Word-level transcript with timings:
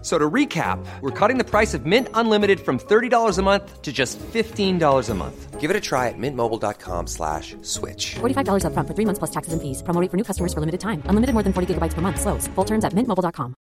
F- 0.00 0.04
So 0.04 0.16
to 0.18 0.30
recap, 0.30 0.78
we're 1.00 1.10
cutting 1.10 1.38
the 1.38 1.44
price 1.44 1.74
of 1.74 1.84
Mint 1.84 2.08
Unlimited 2.14 2.60
from 2.60 2.78
$30 2.78 3.38
a 3.38 3.42
month 3.42 3.82
to 3.82 3.92
just 3.92 4.18
$15 4.32 5.10
a 5.10 5.14
month. 5.14 5.60
Give 5.60 5.70
it 5.70 5.76
a 5.76 5.80
try 5.80 6.06
at 6.08 6.14
mintmobile.com 6.16 7.06
slash 7.08 7.56
switch. 7.62 8.14
$45 8.20 8.62
upfront 8.64 8.86
for 8.86 8.94
three 8.94 9.04
months 9.04 9.18
plus 9.18 9.30
taxes 9.32 9.52
and 9.52 9.60
fees. 9.60 9.82
Promo 9.82 10.00
for 10.08 10.16
new 10.16 10.24
customers 10.24 10.54
for 10.54 10.60
limited 10.60 10.78
time. 10.80 11.02
Unlimited 11.10 11.34
more 11.34 11.42
than 11.42 11.52
40 11.52 11.74
gigabytes 11.74 11.94
per 11.94 12.00
month. 12.00 12.20
Slows. 12.20 12.46
Full 12.54 12.64
terms 12.64 12.84
at 12.84 12.92
mintmobile.com. 12.94 13.54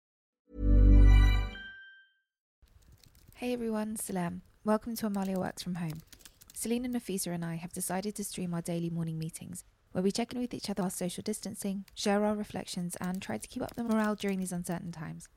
Hey 3.36 3.54
everyone, 3.54 3.96
Salam. 3.96 4.42
Welcome 4.66 4.96
to 4.98 5.08
Amaliah 5.10 5.38
Works 5.38 5.64
from 5.64 5.76
Home. 5.76 6.02
Selina 6.54 6.90
Nafisa 6.90 7.34
and 7.34 7.46
I 7.46 7.56
have 7.56 7.72
decided 7.74 8.16
to 8.16 8.24
stream 8.24 8.54
our 8.54 8.62
daily 8.62 8.90
morning 8.90 9.18
meetings, 9.20 9.64
where 9.94 10.04
we 10.04 10.12
check 10.12 10.34
in 10.34 10.40
with 10.42 10.54
each 10.54 10.70
other 10.70 10.84
while 10.84 10.90
social 10.90 11.22
distancing, 11.24 11.86
share 11.96 12.26
our 12.26 12.36
reflections, 12.36 12.96
and 13.00 13.22
try 13.22 13.38
to 13.38 13.48
keep 13.48 13.62
up 13.64 13.76
the 13.76 13.84
morale 13.84 14.16
during 14.16 14.40
these 14.40 14.52
uncertain 14.54 14.92
times. 14.92 15.28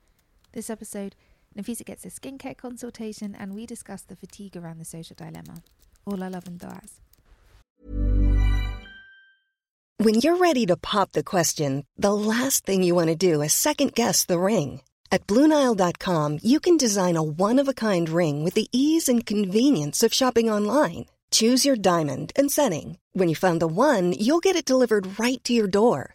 This 0.53 0.71
episode, 0.71 1.15
Nafisa 1.57 1.85
gets 1.85 2.05
a 2.05 2.09
skincare 2.09 2.57
consultation, 2.57 3.35
and 3.39 3.55
we 3.55 3.67
discuss 3.67 4.03
the 4.03 4.17
fatigue 4.17 4.57
around 4.57 4.79
the 4.79 4.85
social 4.85 5.15
dilemma. 5.17 5.63
All 6.07 6.23
our 6.23 6.31
love 6.31 6.47
and 6.47 6.59
du'as. 6.59 7.01
When 9.99 10.15
you're 10.15 10.37
ready 10.37 10.65
to 10.67 10.77
pop 10.77 11.13
the 11.13 11.25
question, 11.25 11.85
the 11.97 12.15
last 12.15 12.65
thing 12.65 12.83
you 12.83 12.95
want 12.95 13.09
to 13.09 13.17
do 13.17 13.43
is 13.43 13.53
second 13.53 13.95
guess 13.95 14.25
the 14.25 14.39
ring. 14.39 14.81
At 15.11 15.27
Bluenile.com, 15.27 16.39
you 16.43 16.61
can 16.61 16.77
design 16.77 17.17
a 17.17 17.23
one 17.23 17.59
of 17.59 17.67
a 17.69 17.75
kind 17.75 18.09
ring 18.09 18.45
with 18.45 18.55
the 18.55 18.69
ease 18.71 19.09
and 19.09 19.27
convenience 19.27 20.05
of 20.05 20.15
shopping 20.15 20.49
online. 20.49 21.07
Choose 21.31 21.67
your 21.67 21.77
diamond 21.77 22.33
and 22.37 22.51
setting. 22.51 22.99
When 23.13 23.29
you 23.29 23.35
find 23.35 23.61
the 23.61 23.67
one, 23.67 24.13
you'll 24.13 24.39
get 24.39 24.57
it 24.57 24.65
delivered 24.65 25.19
right 25.19 25.43
to 25.45 25.53
your 25.53 25.67
door. 25.67 26.15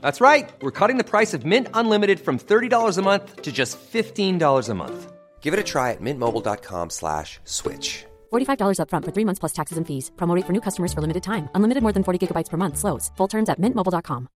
That's 0.00 0.20
right. 0.20 0.50
We're 0.62 0.70
cutting 0.70 0.98
the 0.98 1.10
price 1.10 1.34
of 1.34 1.44
Mint 1.44 1.68
Unlimited 1.74 2.20
from 2.20 2.38
$30 2.38 2.98
a 2.98 3.02
month 3.02 3.42
to 3.42 3.50
just 3.50 3.78
$15 3.92 4.68
a 4.68 4.74
month. 4.74 5.12
Give 5.40 5.54
it 5.54 5.60
a 5.60 5.64
try 5.64 5.90
at 5.90 6.00
mintmobile.com 6.00 6.90
slash 6.90 7.40
switch. 7.44 8.04
$45 8.32 8.78
upfront 8.78 9.04
for 9.04 9.12
three 9.12 9.24
months 9.24 9.40
plus 9.40 9.52
taxes 9.52 9.78
and 9.78 9.86
fees. 9.86 10.10
Promote 10.16 10.36
rate 10.36 10.46
for 10.46 10.52
new 10.52 10.60
customers 10.60 10.92
for 10.92 11.00
limited 11.00 11.22
time. 11.22 11.48
Unlimited 11.54 11.82
more 11.82 11.92
than 11.92 12.04
40 12.04 12.26
gigabytes 12.26 12.50
per 12.50 12.56
month. 12.56 12.76
Slows. 12.78 13.10
Full 13.16 13.28
terms 13.28 13.48
at 13.48 13.58
mintmobile.com. 13.58 14.28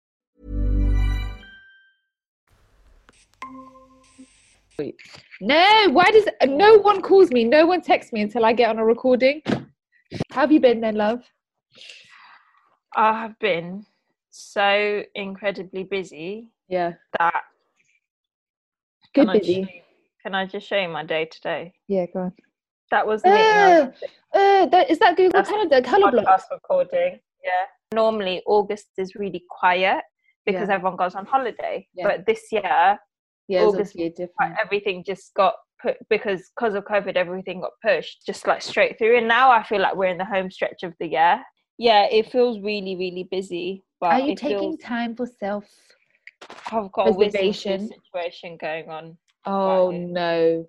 No, 5.42 5.90
why 5.92 6.10
does 6.12 6.26
no 6.46 6.78
one 6.80 7.02
calls 7.02 7.32
me? 7.32 7.44
No 7.44 7.66
one 7.66 7.82
texts 7.82 8.12
me 8.12 8.22
until 8.22 8.44
I 8.46 8.54
get 8.54 8.70
on 8.70 8.80
a 8.80 8.86
recording. 8.86 9.42
How 10.32 10.42
have 10.42 10.52
you 10.52 10.60
been 10.60 10.82
then, 10.82 10.96
love? 10.96 11.22
I 12.96 13.22
have 13.22 13.38
been 13.40 13.86
so 14.36 15.04
incredibly 15.14 15.84
busy 15.84 16.50
Yeah, 16.68 16.94
that 17.20 17.44
good 19.14 19.28
can 19.28 19.30
I, 19.30 19.38
busy. 19.38 19.62
just- 19.62 19.72
can 20.24 20.34
I 20.36 20.46
just 20.48 20.68
show 20.68 20.78
you 20.78 20.88
my 20.88 21.04
day 21.04 21.26
today? 21.26 21.74
Yeah, 21.88 22.06
go 22.08 22.20
on. 22.22 22.34
That 22.92 23.06
was 23.06 23.22
the 23.22 23.30
Uh, 23.30 23.92
uh, 24.34 24.66
that, 24.68 24.90
is 24.90 24.98
that 25.00 25.18
Google 25.18 25.32
That's 25.34 25.50
Calendar? 25.50 25.82
Color 25.82 26.12
block. 26.12 26.42
recording. 26.52 27.20
Yeah. 27.44 27.66
Normally 27.94 28.42
August 28.48 28.88
is 28.98 29.14
really 29.16 29.44
quiet 29.50 30.04
because 30.46 30.70
Yeah. 30.70 30.76
everyone 30.76 30.96
goes 30.98 31.14
on 31.16 31.26
holiday. 31.26 31.88
Yeah. 31.94 32.08
But 32.08 32.26
this 32.26 32.52
year 32.52 32.98
Yeah, 33.48 33.64
August 33.66 33.96
everything 34.60 35.04
just 35.04 35.34
got 35.36 35.56
put 35.82 35.98
because 36.10 36.50
because 36.56 36.74
of 36.76 36.86
COVID 36.86 37.16
everything 37.18 37.60
got 37.62 37.74
pushed 37.84 38.26
just 38.26 38.48
like 38.48 38.62
straight 38.64 38.98
through. 38.98 39.18
And 39.18 39.28
now 39.28 39.52
I 39.52 39.62
feel 39.64 39.82
like 39.82 39.96
we're 39.96 40.08
in 40.08 40.18
the 40.18 40.26
home 40.26 40.50
stretch 40.50 40.82
of 40.84 40.94
the 41.00 41.08
year. 41.08 41.44
Yeah, 41.78 42.06
it 42.10 42.32
feels 42.32 42.60
really, 42.62 42.96
really 42.96 43.28
busy. 43.30 43.84
But 44.04 44.12
Are 44.12 44.20
you 44.20 44.36
taking 44.36 44.76
feels- 44.76 44.80
time 44.82 45.16
for 45.16 45.26
self? 45.26 45.64
I've 46.74 46.92
got 46.92 47.08
a 47.08 47.14
preservation? 47.14 47.88
situation 47.88 48.58
going 48.58 48.90
on. 48.90 49.18
Oh 49.46 49.92
Right. 49.92 50.02
no! 50.02 50.68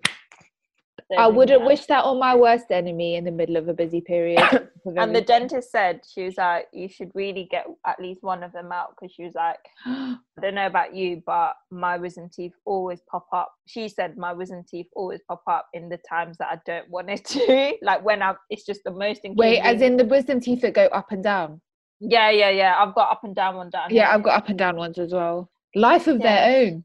I 1.17 1.27
wouldn't 1.27 1.65
wish 1.65 1.85
that 1.87 2.05
on 2.05 2.17
my 2.17 2.33
worst 2.33 2.71
enemy 2.71 3.15
in 3.15 3.25
the 3.25 3.31
middle 3.31 3.57
of 3.57 3.67
a 3.67 3.73
busy 3.73 3.99
period. 3.99 4.39
And 4.97 5.13
the 5.13 5.19
dentist 5.19 5.71
said 5.71 6.01
she 6.07 6.23
was 6.23 6.37
like, 6.37 6.67
you 6.71 6.87
should 6.87 7.11
really 7.15 7.47
get 7.51 7.65
at 7.85 7.99
least 7.99 8.23
one 8.23 8.41
of 8.43 8.53
them 8.53 8.71
out 8.71 8.91
because 8.91 9.11
she 9.13 9.23
was 9.25 9.33
like, 9.33 9.57
I 9.85 10.15
don't 10.41 10.55
know 10.55 10.67
about 10.67 10.95
you, 10.95 11.21
but 11.25 11.55
my 11.71 11.97
wisdom 11.97 12.29
teeth 12.29 12.53
always 12.65 13.01
pop 13.11 13.27
up. 13.33 13.51
She 13.65 13.89
said 13.89 14.15
my 14.15 14.31
wisdom 14.31 14.63
teeth 14.65 14.87
always 14.95 15.19
pop 15.27 15.41
up 15.47 15.67
in 15.73 15.89
the 15.89 15.97
times 16.07 16.37
that 16.37 16.49
I 16.51 16.59
don't 16.65 16.89
want 16.89 17.09
it 17.09 17.25
to. 17.25 17.73
like 17.81 18.05
when 18.05 18.21
I'm, 18.21 18.35
it's 18.49 18.63
just 18.65 18.81
the 18.85 18.91
most. 18.91 19.21
Wait, 19.25 19.59
as 19.59 19.81
in 19.81 19.97
the 19.97 20.05
wisdom 20.05 20.39
teeth 20.39 20.61
that 20.61 20.73
go 20.73 20.85
up 20.85 21.11
and 21.11 21.21
down. 21.21 21.59
Yeah, 21.99 22.29
yeah, 22.29 22.49
yeah. 22.49 22.75
I've 22.77 22.93
got 22.93 23.11
up 23.11 23.23
and 23.23 23.35
down 23.35 23.55
one 23.55 23.69
down. 23.69 23.89
Yeah. 23.89 24.13
I've 24.13 24.23
got 24.23 24.37
up 24.37 24.49
and 24.49 24.57
down 24.57 24.75
ones 24.75 24.97
as 24.99 25.11
well. 25.13 25.49
Life 25.75 26.07
of 26.07 26.19
Yeah. 26.19 26.23
their 26.23 26.65
own. 26.67 26.83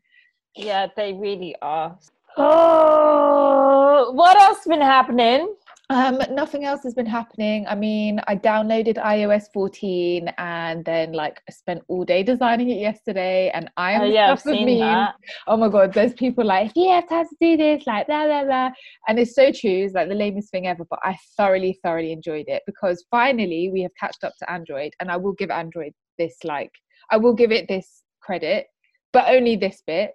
Yeah, 0.57 0.87
they 0.97 1.13
really 1.13 1.55
are. 1.63 1.97
Oh, 2.37 4.13
what 4.13 4.37
else 4.37 4.65
been 4.67 4.81
happening? 4.81 5.55
Um, 5.91 6.21
nothing 6.31 6.65
else 6.65 6.85
has 6.85 6.95
been 6.95 7.05
happening. 7.05 7.67
I 7.67 7.75
mean, 7.75 8.21
I 8.29 8.37
downloaded 8.37 8.97
iOS 8.97 9.47
14 9.53 10.29
and 10.39 10.85
then 10.85 11.13
like 11.13 11.41
I 11.49 11.53
spent 11.53 11.83
all 11.89 12.05
day 12.05 12.23
designing 12.23 12.71
it 12.71 12.79
yesterday 12.79 13.51
and 13.53 13.69
I 13.77 13.93
am 13.95 14.03
Oh, 14.03 14.05
yeah, 14.05 14.31
I've 14.31 14.45
with 14.45 14.55
seen 14.55 14.67
memes. 14.67 14.81
that. 14.83 15.15
Oh 15.49 15.57
my 15.57 15.69
god, 15.69 15.93
there's 15.93 16.13
people 16.15 16.45
like, 16.45 16.71
yeah, 16.77 16.95
have 17.01 17.09
time 17.09 17.27
to 17.27 17.37
do 17.41 17.57
this, 17.57 17.89
like 17.89 18.07
blah 18.07 18.25
blah 18.25 18.45
blah. 18.45 18.71
And 19.09 19.19
it's 19.19 19.35
so 19.35 19.51
true, 19.51 19.85
it's 19.87 19.95
like 19.95 20.09
the 20.09 20.15
lamest 20.15 20.53
thing 20.53 20.69
ever, 20.69 20.85
but 20.89 21.01
I 21.03 21.17
thoroughly, 21.37 21.77
thoroughly 21.83 22.13
enjoyed 22.13 22.45
it 22.47 22.63
because 22.67 23.05
finally 23.11 23.69
we 23.73 23.83
have 23.83 23.91
catched 23.99 24.23
up 24.23 24.35
to 24.39 24.51
Android 24.51 24.93
and 25.01 25.11
I 25.11 25.17
will 25.17 25.33
give 25.33 25.51
Android 25.51 25.93
this 26.19 26.37
like 26.45 26.71
I 27.11 27.17
will 27.17 27.35
give 27.35 27.51
it 27.51 27.67
this 27.67 28.05
credit, 28.23 28.67
but 29.13 29.25
only 29.29 29.57
this 29.57 29.83
bit 29.85 30.13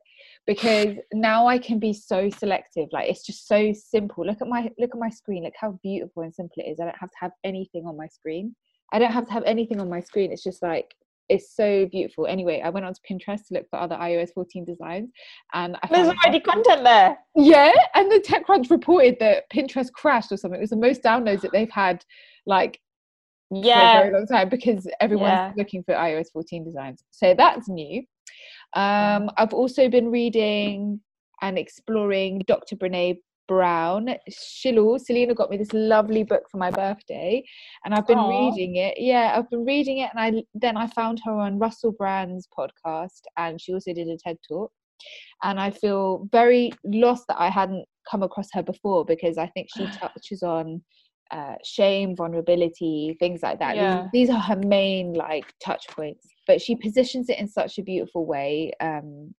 because 0.47 0.95
now 1.13 1.47
I 1.47 1.57
can 1.57 1.79
be 1.79 1.93
so 1.93 2.29
selective. 2.29 2.89
Like 2.91 3.09
it's 3.09 3.25
just 3.25 3.47
so 3.47 3.73
simple. 3.73 4.25
Look 4.25 4.41
at 4.41 4.47
my 4.47 4.69
look 4.77 4.91
at 4.93 4.99
my 4.99 5.09
screen. 5.09 5.43
Look 5.43 5.53
how 5.59 5.79
beautiful 5.83 6.23
and 6.23 6.33
simple 6.33 6.55
it 6.57 6.69
is. 6.69 6.79
I 6.79 6.85
don't 6.85 6.97
have 6.99 7.11
to 7.11 7.17
have 7.19 7.31
anything 7.43 7.85
on 7.85 7.97
my 7.97 8.07
screen. 8.07 8.55
I 8.93 8.99
don't 8.99 9.11
have 9.11 9.25
to 9.27 9.33
have 9.33 9.43
anything 9.45 9.79
on 9.81 9.89
my 9.89 9.99
screen. 9.99 10.31
It's 10.31 10.43
just 10.43 10.61
like 10.61 10.93
it's 11.27 11.55
so 11.55 11.87
beautiful. 11.87 12.27
Anyway, 12.27 12.61
I 12.63 12.69
went 12.69 12.85
onto 12.85 12.99
Pinterest 13.09 13.47
to 13.47 13.55
look 13.55 13.69
for 13.69 13.79
other 13.79 13.95
iOS 13.95 14.31
14 14.33 14.63
designs, 14.63 15.09
and 15.53 15.75
I 15.81 15.87
There's 15.89 16.07
already 16.07 16.39
content 16.39 16.83
there. 16.83 17.17
yeah, 17.35 17.71
and 17.95 18.11
the 18.11 18.19
TechCrunch 18.19 18.69
reported 18.69 19.17
that 19.19 19.49
Pinterest 19.51 19.91
crashed 19.91 20.31
or 20.31 20.37
something. 20.37 20.59
It 20.59 20.61
was 20.61 20.69
the 20.69 20.75
most 20.75 21.01
downloads 21.01 21.41
that 21.41 21.51
they've 21.51 21.71
had, 21.71 22.05
like 22.45 22.79
for 23.49 23.55
a 23.57 23.63
Yeah, 23.63 23.91
very 23.93 24.11
long 24.11 24.27
time 24.27 24.49
because 24.49 24.87
everyone's 25.01 25.39
Yeah. 25.39 25.53
looking 25.57 25.83
for 25.83 25.95
iOS 25.95 26.31
14 26.31 26.63
designs. 26.63 27.03
So 27.09 27.33
that's 27.33 27.67
new. 27.69 28.03
Um, 28.75 29.29
I've 29.37 29.53
also 29.53 29.89
been 29.89 30.11
reading 30.11 30.99
and 31.41 31.57
exploring 31.57 32.41
Dr. 32.45 32.75
Brene 32.75 33.17
Brown. 33.47 34.09
Shilu, 34.29 34.99
Selina 34.99 35.33
got 35.33 35.49
me 35.49 35.57
this 35.57 35.73
lovely 35.73 36.23
book 36.23 36.43
for 36.49 36.57
my 36.57 36.71
birthday, 36.71 37.43
and 37.83 37.93
I've 37.93 38.07
been 38.07 38.17
Aw. 38.17 38.29
reading 38.29 38.75
it. 38.75 38.95
Yeah, 38.97 39.33
I've 39.35 39.49
been 39.49 39.65
reading 39.65 39.99
it, 39.99 40.09
and 40.13 40.19
I 40.19 40.43
then 40.53 40.77
I 40.77 40.87
found 40.87 41.21
her 41.25 41.31
on 41.31 41.59
Russell 41.59 41.91
Brand's 41.91 42.47
podcast, 42.57 43.21
and 43.37 43.59
she 43.59 43.73
also 43.73 43.93
did 43.93 44.07
a 44.07 44.17
TED 44.17 44.37
talk. 44.47 44.71
And 45.43 45.59
I 45.59 45.71
feel 45.71 46.27
very 46.31 46.71
lost 46.83 47.25
that 47.27 47.39
I 47.39 47.49
hadn't 47.49 47.85
come 48.09 48.23
across 48.23 48.47
her 48.53 48.63
before 48.63 49.05
because 49.05 49.37
I 49.37 49.47
think 49.47 49.67
she 49.75 49.87
touches 49.99 50.43
on 50.43 50.81
uh, 51.31 51.55
shame, 51.63 52.15
vulnerability, 52.15 53.15
things 53.19 53.41
like 53.43 53.59
that. 53.59 53.73
These- 53.73 53.81
Yeah. 53.81 54.07
These, 54.13 54.29
are 54.29 54.39
her 54.39 54.55
main 54.55 55.13
like 55.13 55.53
touch 55.63 55.87
points, 55.89 56.27
but 56.47 56.61
she 56.61 56.75
positions 56.75 57.29
it 57.29 57.39
in 57.39 57.47
such 57.47 57.77
a 57.77 57.83
beautiful 57.83 58.25
way. 58.25 58.71
Um, 58.79 59.33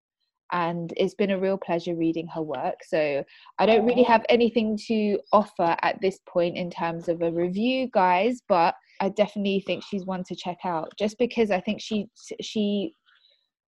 and 0.52 0.94
it's 0.96 1.16
been 1.16 1.32
a 1.32 1.40
real 1.40 1.58
pleasure 1.58 1.96
reading 1.96 2.28
her 2.28 2.42
work. 2.42 2.76
So 2.88 3.24
I 3.58 3.66
don't 3.66 3.86
really 3.86 4.04
have 4.04 4.24
anything 4.30 4.78
to 4.88 5.20
offer 5.34 5.76
at 5.82 6.00
this 6.02 6.20
point 6.28 6.56
in 6.56 6.70
terms 6.70 7.10
of 7.10 7.22
a 7.22 7.32
review, 7.32 7.90
guys, 7.92 8.42
but 8.48 8.76
I 9.02 9.10
definitely 9.10 9.64
think 9.66 9.84
she's 9.84 10.06
one 10.06 10.24
to 10.26 10.36
check 10.36 10.58
out 10.64 10.92
just 10.98 11.18
because 11.18 11.52
I 11.52 11.60
think 11.62 11.82
she 11.82 12.08
she 12.42 12.94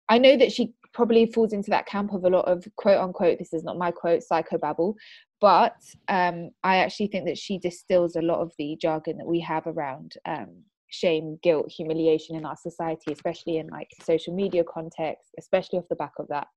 I 0.08 0.18
know 0.18 0.36
that 0.36 0.52
she 0.52 0.72
probably 0.92 1.26
falls 1.26 1.52
into 1.52 1.70
that 1.70 1.86
camp 1.86 2.12
of 2.12 2.24
a 2.24 2.28
lot 2.28 2.46
of 2.46 2.66
quote 2.76 2.98
unquote 2.98 3.38
this 3.38 3.52
is 3.52 3.64
not 3.64 3.78
my 3.78 3.90
quote 3.90 4.22
psychobabble 4.30 4.94
but 5.40 5.76
um, 6.08 6.50
i 6.64 6.76
actually 6.76 7.06
think 7.06 7.26
that 7.26 7.38
she 7.38 7.58
distills 7.58 8.16
a 8.16 8.22
lot 8.22 8.40
of 8.40 8.52
the 8.58 8.76
jargon 8.80 9.16
that 9.16 9.26
we 9.26 9.40
have 9.40 9.66
around 9.66 10.14
um, 10.26 10.62
shame 10.88 11.38
guilt 11.42 11.70
humiliation 11.70 12.36
in 12.36 12.44
our 12.44 12.56
society 12.56 13.12
especially 13.12 13.58
in 13.58 13.68
like 13.68 13.88
social 14.02 14.34
media 14.34 14.64
context 14.64 15.30
especially 15.38 15.78
off 15.78 15.88
the 15.88 15.96
back 15.96 16.12
of 16.18 16.26
that 16.28 16.48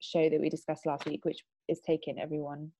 show 0.00 0.28
that 0.28 0.40
we 0.40 0.48
discussed 0.48 0.86
last 0.86 1.04
week 1.06 1.24
which 1.24 1.44
is 1.68 1.80
taking 1.86 2.18
everyone 2.18 2.70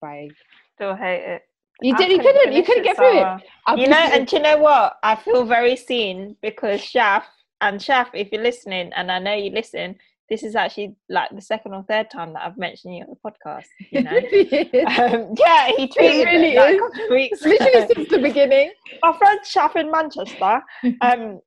by 0.00 0.28
Still 0.74 0.94
hate 0.94 1.24
it. 1.24 1.42
you 1.80 1.94
I 1.94 1.98
did 1.98 2.10
you 2.10 2.18
couldn't 2.18 2.52
you 2.52 2.62
couldn't 2.62 2.82
get 2.82 2.96
through 2.96 3.18
it 3.20 3.42
I'll 3.66 3.78
You 3.78 3.88
know, 3.88 4.02
push 4.02 4.12
and 4.12 4.26
do 4.26 4.36
you 4.36 4.42
know 4.42 4.58
what? 4.58 4.96
I 5.02 5.16
feel 5.16 5.44
very 5.44 5.76
seen 5.76 6.36
because 6.42 6.80
Shaf 6.80 7.24
and 7.60 7.80
Shaf, 7.80 8.08
if 8.14 8.30
you're 8.32 8.42
listening, 8.42 8.92
and 8.94 9.10
I 9.10 9.18
know 9.18 9.34
you 9.34 9.50
listen, 9.50 9.96
this 10.28 10.42
is 10.42 10.56
actually 10.56 10.96
like 11.08 11.30
the 11.34 11.40
second 11.40 11.74
or 11.74 11.84
third 11.88 12.10
time 12.10 12.32
that 12.32 12.42
I've 12.42 12.58
mentioned 12.58 12.96
you 12.96 13.04
on 13.04 13.10
the 13.10 13.30
podcast. 13.30 13.66
You 13.90 14.02
know, 14.02 14.10
um, 14.16 15.34
yeah, 15.38 15.68
he 15.76 15.86
tweeted 15.86 16.24
really 16.26 16.56
it, 16.56 16.80
like, 16.80 17.10
weeks. 17.10 17.42
literally 17.44 17.84
ago. 17.84 17.94
since 17.94 18.08
the 18.10 18.18
beginning 18.18 18.72
My 19.02 19.16
friend 19.16 19.40
Shaf 19.44 19.76
in 19.76 19.90
Manchester, 19.90 20.62
um, 21.00 21.40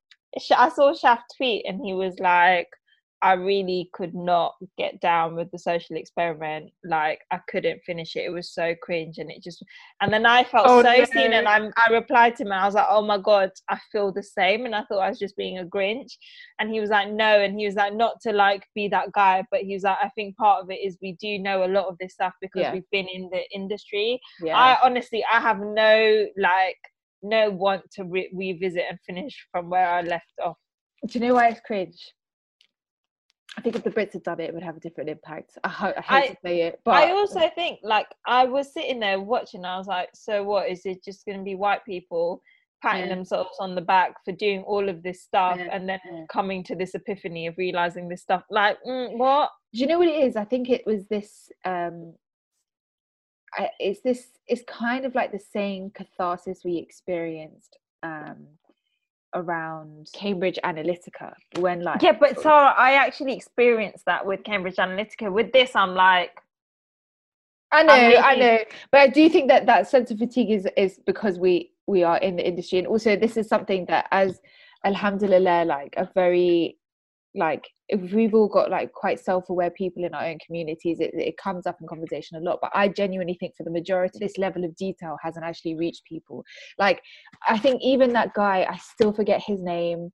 I 0.56 0.68
saw 0.70 0.92
Shaf 0.92 1.18
tweet, 1.36 1.66
and 1.66 1.84
he 1.84 1.92
was 1.92 2.18
like, 2.18 2.68
"I 3.22 3.34
really 3.34 3.90
could 3.92 4.14
not 4.14 4.54
get 4.78 5.00
down 5.00 5.34
with 5.36 5.50
the 5.50 5.58
social 5.58 5.96
experiment. 5.96 6.70
Like, 6.84 7.20
I 7.30 7.38
couldn't 7.48 7.82
finish 7.84 8.16
it. 8.16 8.24
It 8.24 8.30
was 8.30 8.52
so 8.52 8.74
cringe, 8.82 9.18
and 9.18 9.30
it 9.30 9.42
just." 9.42 9.62
And 10.00 10.12
then 10.12 10.24
I 10.26 10.44
felt 10.44 10.66
Oh, 10.68 10.82
so 10.82 11.04
seen, 11.04 11.32
and 11.32 11.46
I 11.48 11.70
I 11.76 11.92
replied 11.92 12.36
to 12.36 12.42
him, 12.44 12.52
and 12.52 12.60
I 12.60 12.66
was 12.66 12.74
like, 12.74 12.86
"Oh 12.88 13.02
my 13.02 13.18
god, 13.18 13.50
I 13.68 13.78
feel 13.92 14.10
the 14.12 14.22
same." 14.22 14.64
And 14.66 14.74
I 14.74 14.84
thought 14.84 15.00
I 15.00 15.08
was 15.08 15.18
just 15.18 15.36
being 15.36 15.58
a 15.58 15.64
Grinch, 15.64 16.12
and 16.58 16.70
he 16.70 16.80
was 16.80 16.90
like, 16.90 17.10
"No," 17.10 17.40
and 17.40 17.58
he 17.58 17.66
was 17.66 17.74
like, 17.74 17.94
"Not 17.94 18.20
to 18.22 18.32
like 18.32 18.64
be 18.74 18.88
that 18.88 19.12
guy, 19.12 19.44
but 19.50 19.60
he 19.62 19.74
was 19.74 19.82
like, 19.82 19.98
I 20.02 20.08
think 20.10 20.36
part 20.36 20.62
of 20.62 20.70
it 20.70 20.80
is 20.86 20.96
we 21.02 21.12
do 21.20 21.38
know 21.38 21.64
a 21.64 21.68
lot 21.76 21.86
of 21.86 21.96
this 21.98 22.12
stuff 22.14 22.34
because 22.40 22.62
Yeah. 22.62 22.72
we've 22.72 22.90
been 22.90 23.08
in 23.08 23.28
the 23.30 23.42
industry." 23.54 24.20
yeah 24.42 24.56
I 24.56 24.78
honestly, 24.82 25.22
I 25.32 25.40
have 25.40 25.58
no 25.60 26.26
like 26.38 26.78
no 27.22 27.50
want 27.50 27.82
to 27.92 28.04
re- 28.04 28.30
revisit 28.34 28.84
and 28.88 28.98
finish 29.06 29.46
from 29.52 29.68
where 29.68 29.86
I 29.88 30.00
left 30.00 30.32
off. 30.42 30.56
do 31.06 31.18
you 31.18 31.26
know 31.26 31.34
why 31.34 31.48
it's 31.48 31.60
cringe 31.60 32.00
I 33.58 33.62
think 33.62 33.74
if 33.76 33.82
the 33.82 33.90
Brits 33.90 34.12
had 34.12 34.22
done 34.22 34.40
it, 34.40 34.44
it 34.44 34.54
would 34.54 34.62
have 34.62 34.76
a 34.76 34.80
different 34.80 35.10
impact. 35.10 35.58
I, 35.64 35.68
ho- 35.68 35.92
I 35.96 36.00
hate 36.00 36.14
I- 36.14 36.26
to 36.28 36.36
say 36.44 36.60
it, 36.62 36.80
but 36.84 36.94
I 36.94 37.10
also 37.10 37.50
think 37.54 37.80
like 37.82 38.06
I 38.26 38.44
was 38.44 38.72
sitting 38.72 39.00
there 39.00 39.20
watching. 39.20 39.64
I 39.64 39.76
was 39.76 39.86
like, 39.88 40.08
so 40.14 40.44
what 40.44 40.68
is 40.70 40.86
it 40.86 41.04
just 41.04 41.26
going 41.26 41.38
to 41.38 41.44
be 41.44 41.56
white 41.56 41.84
people 41.84 42.42
patting 42.82 43.08
Yeah. 43.08 43.14
themselves 43.16 43.50
on 43.58 43.74
the 43.74 43.80
back 43.82 44.14
for 44.24 44.32
doing 44.32 44.62
all 44.62 44.88
of 44.88 45.02
this 45.02 45.22
stuff 45.22 45.58
Yeah, 45.58 45.68
and 45.72 45.86
then 45.88 46.00
yeah. 46.10 46.24
coming 46.30 46.62
to 46.64 46.74
this 46.76 46.94
epiphany 46.94 47.46
of 47.48 47.58
realizing 47.58 48.08
this 48.08 48.22
stuff? 48.22 48.44
Like, 48.50 48.78
mm, 48.86 49.16
what? 49.18 49.50
do 49.74 49.80
you 49.80 49.86
know 49.86 49.98
what 49.98 50.08
it 50.08 50.24
is? 50.24 50.36
I 50.36 50.44
think 50.44 50.70
it 50.70 50.86
was 50.86 51.06
this. 51.08 51.50
um 51.64 52.14
I, 53.54 53.68
it's 53.80 54.00
this. 54.02 54.28
It's 54.46 54.62
kind 54.68 55.04
of 55.04 55.14
like 55.16 55.32
the 55.32 55.40
same 55.52 55.90
catharsis 55.90 56.60
we 56.64 56.76
experienced 56.78 57.76
um 58.04 58.46
around 59.34 60.08
Cambridge 60.12 60.58
Analytica 60.64 61.32
when, 61.58 61.82
like, 61.82 62.02
Yeah, 62.02 62.16
but 62.18 62.40
Sara, 62.40 62.74
I 62.76 62.92
actually 62.92 63.34
experienced 63.34 64.04
that 64.06 64.24
with 64.26 64.44
Cambridge 64.44 64.76
Analytica. 64.76 65.32
With 65.32 65.52
this, 65.52 65.76
I'm 65.76 65.94
like, 65.94 66.40
I 67.72 67.84
know, 67.84 67.94
and 67.94 68.16
I 68.16 68.34
know, 68.34 68.58
but 68.90 69.00
I 69.00 69.06
do 69.06 69.28
think 69.28 69.48
that 69.48 69.66
that 69.66 69.88
sense 69.88 70.10
of 70.10 70.18
fatigue 70.18 70.50
is 70.50 70.66
is 70.76 70.98
because 71.06 71.38
we 71.38 71.72
we 71.86 72.02
are 72.02 72.18
in 72.18 72.36
the 72.36 72.46
industry, 72.46 72.78
and 72.78 72.86
also 72.88 73.14
this 73.14 73.36
is 73.36 73.46
something 73.46 73.86
that, 73.86 74.08
as 74.10 74.40
Alhamdulillah, 74.84 75.64
like 75.66 75.94
a 75.96 76.08
very 76.12 76.79
like 77.34 77.64
if 77.88 78.12
we've 78.12 78.34
all 78.34 78.48
got 78.48 78.70
like 78.70 78.92
quite 78.92 79.18
self-aware 79.20 79.70
people 79.70 80.04
in 80.04 80.14
our 80.14 80.24
own 80.24 80.38
communities, 80.44 80.98
it, 81.00 81.10
it 81.14 81.36
comes 81.36 81.66
up 81.66 81.76
in 81.80 81.86
conversation 81.86 82.36
a 82.36 82.40
lot. 82.40 82.58
But 82.60 82.70
I 82.74 82.88
genuinely 82.88 83.34
think 83.38 83.54
for 83.56 83.64
the 83.64 83.70
majority, 83.70 84.18
this 84.20 84.38
level 84.38 84.64
of 84.64 84.74
detail 84.76 85.16
hasn't 85.22 85.44
actually 85.44 85.76
reached 85.76 86.04
people. 86.04 86.44
Like 86.78 87.00
I 87.48 87.58
think 87.58 87.80
even 87.82 88.12
that 88.14 88.34
guy, 88.34 88.66
I 88.68 88.76
still 88.78 89.12
forget 89.12 89.40
his 89.44 89.62
name. 89.62 90.10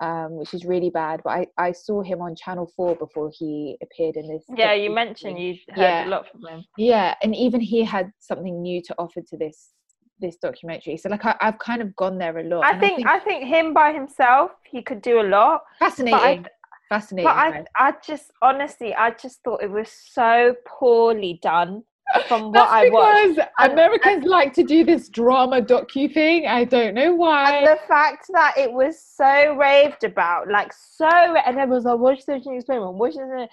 Um, 0.00 0.32
which 0.36 0.52
is 0.52 0.64
really 0.64 0.90
bad, 0.90 1.20
but 1.22 1.30
I, 1.30 1.46
I 1.58 1.70
saw 1.70 2.02
him 2.02 2.20
on 2.22 2.34
Channel 2.34 2.68
4 2.74 2.96
before 2.96 3.30
he 3.38 3.76
appeared 3.84 4.16
in 4.16 4.26
this. 4.26 4.42
yeah, 4.56 4.72
you 4.72 4.90
mentioned 4.90 5.38
you 5.38 5.54
heard 5.70 5.80
Yeah. 5.80 6.06
a 6.06 6.08
lot 6.08 6.26
from 6.28 6.44
him. 6.44 6.64
yeah 6.76 7.14
and 7.22 7.36
even 7.36 7.60
he 7.60 7.84
had 7.84 8.10
something 8.18 8.60
new 8.62 8.82
to 8.82 8.94
offer 8.98 9.20
to 9.20 9.36
this 9.36 9.70
this 10.22 10.36
documentary 10.36 10.96
so 10.96 11.08
like 11.10 11.24
I, 11.26 11.34
i've 11.42 11.58
kind 11.58 11.82
of 11.82 11.94
gone 11.96 12.16
there 12.16 12.38
a 12.38 12.44
lot 12.44 12.64
I 12.64 12.70
and 12.70 12.80
think 12.80 13.06
I 13.06 13.18
think 13.18 13.44
him 13.44 13.74
by 13.74 13.92
himself, 13.92 14.52
he 14.74 14.80
could 14.82 15.02
do 15.02 15.20
a 15.20 15.26
lot. 15.36 15.62
fascinating 15.78 16.46
fascinating 16.88 17.28
But 17.28 17.36
I. 17.36 17.64
I 17.88 17.94
just 18.10 18.26
honestly, 18.42 18.94
I 18.94 19.08
just 19.24 19.42
thought 19.42 19.62
it 19.62 19.70
was 19.70 19.90
so 20.18 20.54
poorly 20.66 21.38
done 21.42 21.82
from 22.28 22.52
what 22.56 22.68
I 22.68 22.90
watched. 22.90 23.36
because 23.36 23.48
And- 23.58 23.72
americans 23.72 24.24
like 24.24 24.52
to 24.58 24.62
do 24.74 24.84
this 24.84 25.08
drama 25.08 25.58
docu 25.62 26.12
thing 26.12 26.46
i 26.46 26.62
don't 26.64 26.94
know 27.00 27.14
why 27.14 27.56
And 27.56 27.66
the 27.66 27.80
fact 27.94 28.26
that 28.38 28.52
it 28.64 28.70
was 28.80 28.94
so 29.20 29.54
raved 29.56 30.04
about, 30.04 30.48
like 30.58 30.72
so, 30.98 31.06
and 31.46 31.54
everyone 31.58 31.70
was 31.70 31.84
like, 31.84 31.98
"Watch 32.06 32.20
the 32.26 32.34
experiment, 32.34 32.94
watch 33.02 33.14
this," 33.14 33.48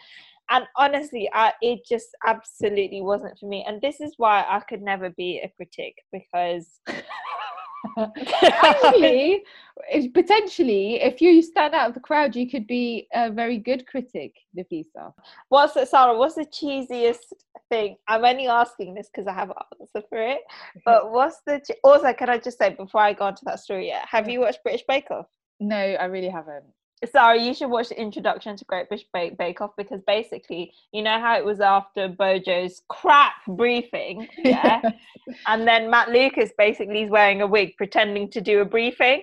and 0.49 0.65
honestly, 0.75 1.29
I, 1.33 1.53
it 1.61 1.85
just 1.87 2.09
absolutely 2.25 3.01
wasn't 3.01 3.37
for 3.39 3.47
me. 3.47 3.65
And 3.67 3.81
this 3.81 4.01
is 4.01 4.13
why 4.17 4.45
I 4.47 4.59
could 4.61 4.81
never 4.81 5.09
be 5.11 5.41
a 5.43 5.49
critic 5.55 5.95
because 6.11 6.79
actually 8.41 9.43
potentially 10.13 11.01
if 11.01 11.21
you 11.21 11.41
stand 11.41 11.73
out 11.73 11.87
of 11.87 11.93
the 11.93 11.99
crowd 11.99 12.35
you 12.35 12.49
could 12.49 12.67
be 12.67 13.07
a 13.13 13.31
very 13.31 13.57
good 13.57 13.87
critic 13.87 14.33
nafisa 14.57 15.13
What's 15.47 15.75
the 15.75 15.85
Sara? 15.85 16.17
What's 16.17 16.35
the 16.35 16.45
cheesiest 16.45 17.33
thing? 17.69 17.95
I'm 18.07 18.25
only 18.25 18.47
asking 18.47 18.95
this 18.95 19.09
because 19.13 19.27
I 19.27 19.33
have 19.33 19.49
an 19.49 19.55
answer 19.79 20.05
for 20.09 20.17
it. 20.17 20.39
But 20.85 21.11
what's 21.11 21.39
the 21.45 21.61
che- 21.65 21.79
also? 21.83 22.11
Can 22.13 22.29
I 22.29 22.37
just 22.37 22.57
say 22.57 22.71
before 22.71 23.01
I 23.01 23.13
go 23.13 23.25
on 23.25 23.35
to 23.35 23.45
that 23.45 23.59
story? 23.59 23.87
Yet, 23.87 24.05
have 24.09 24.29
you 24.29 24.41
watched 24.41 24.61
British 24.63 24.83
Bake 24.87 25.09
Off? 25.11 25.27
no 25.59 25.75
i 25.75 26.05
really 26.05 26.29
haven't 26.29 26.63
Sara, 27.05 27.39
you 27.39 27.53
should 27.53 27.69
watch 27.69 27.89
the 27.89 27.99
introduction 27.99 28.57
to 28.57 28.65
Great 28.65 28.89
British 28.89 29.07
Bake, 29.13 29.37
Bake 29.37 29.61
Off 29.61 29.71
because 29.77 30.01
basically, 30.05 30.73
you 30.91 31.01
know 31.01 31.19
how 31.19 31.37
it 31.37 31.45
was 31.45 31.61
after 31.61 32.09
Bojo's 32.09 32.81
crap 32.89 33.33
briefing, 33.47 34.27
yeah, 34.37 34.81
and 35.47 35.67
then 35.67 35.89
Matt 35.89 36.09
Lucas 36.09 36.51
basically 36.57 37.03
is 37.03 37.09
wearing 37.09 37.41
a 37.41 37.47
wig 37.47 37.77
pretending 37.77 38.29
to 38.31 38.41
do 38.41 38.59
a 38.59 38.65
briefing. 38.65 39.21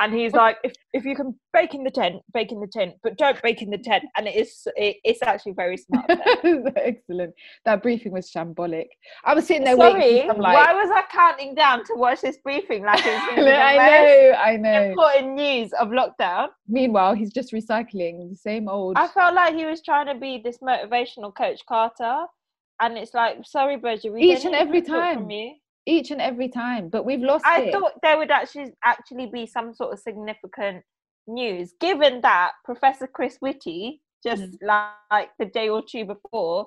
And 0.00 0.12
he's 0.12 0.32
like, 0.32 0.56
if, 0.64 0.72
if 0.92 1.04
you 1.04 1.14
can 1.14 1.38
bake 1.52 1.74
in 1.74 1.84
the 1.84 1.90
tent, 1.90 2.16
bake 2.32 2.50
in 2.50 2.60
the 2.60 2.66
tent, 2.66 2.94
but 3.02 3.16
don't 3.16 3.40
bake 3.42 3.62
in 3.62 3.70
the 3.70 3.78
tent. 3.78 4.04
And 4.16 4.26
it 4.26 4.34
is 4.34 4.66
it, 4.76 4.96
it's 5.04 5.22
actually 5.22 5.52
very 5.52 5.76
smart. 5.76 6.06
Excellent. 6.76 7.32
That 7.64 7.82
briefing 7.82 8.12
was 8.12 8.30
shambolic. 8.30 8.86
I 9.24 9.34
was 9.34 9.46
sitting 9.46 9.64
there 9.64 9.76
waiting. 9.76 10.00
Sorry, 10.00 10.20
for 10.22 10.26
some, 10.34 10.38
like, 10.38 10.54
why 10.54 10.74
was 10.74 10.90
I 10.90 11.02
counting 11.12 11.54
down 11.54 11.84
to 11.84 11.94
watch 11.94 12.22
this 12.22 12.38
briefing 12.38 12.84
like 12.84 12.98
it's 12.98 13.06
was 13.06 13.20
gonna 13.20 13.36
be 13.36 13.42
the 13.42 13.56
I 13.56 13.76
know, 13.76 14.32
I 14.38 14.56
know. 14.56 14.82
important 14.90 15.34
news 15.34 15.72
of 15.74 15.88
lockdown? 15.88 16.48
Meanwhile, 16.66 17.14
he's 17.14 17.32
just 17.32 17.52
recycling 17.52 18.30
the 18.30 18.36
same 18.36 18.68
old. 18.68 18.96
I 18.96 19.06
felt 19.08 19.34
like 19.34 19.54
he 19.54 19.64
was 19.64 19.80
trying 19.82 20.06
to 20.06 20.18
be 20.18 20.40
this 20.42 20.58
motivational 20.58 21.34
coach 21.34 21.60
Carter, 21.68 22.26
and 22.80 22.98
it's 22.98 23.14
like, 23.14 23.38
sorry, 23.44 23.76
Berger, 23.76 24.12
we 24.12 24.22
Each 24.22 24.44
and 24.44 24.54
every 24.54 24.82
time. 24.82 25.18
from 25.18 25.30
you. 25.30 25.54
Each 25.86 26.10
and 26.10 26.20
every 26.20 26.48
time, 26.48 26.88
but 26.88 27.04
we've 27.04 27.20
lost 27.20 27.44
I 27.46 27.62
it. 27.62 27.72
thought 27.72 27.92
there 28.02 28.16
would 28.18 28.30
actually 28.30 28.72
actually 28.84 29.26
be 29.26 29.46
some 29.46 29.74
sort 29.74 29.92
of 29.92 29.98
significant 29.98 30.82
news, 31.26 31.72
given 31.80 32.20
that 32.22 32.52
Professor 32.64 33.06
Chris 33.06 33.36
Whitty 33.40 34.00
just 34.24 34.42
Mm-hmm. 34.42 34.66
like 34.66 35.28
the 35.38 35.44
day 35.46 35.68
or 35.68 35.82
two 35.86 36.04
before 36.06 36.66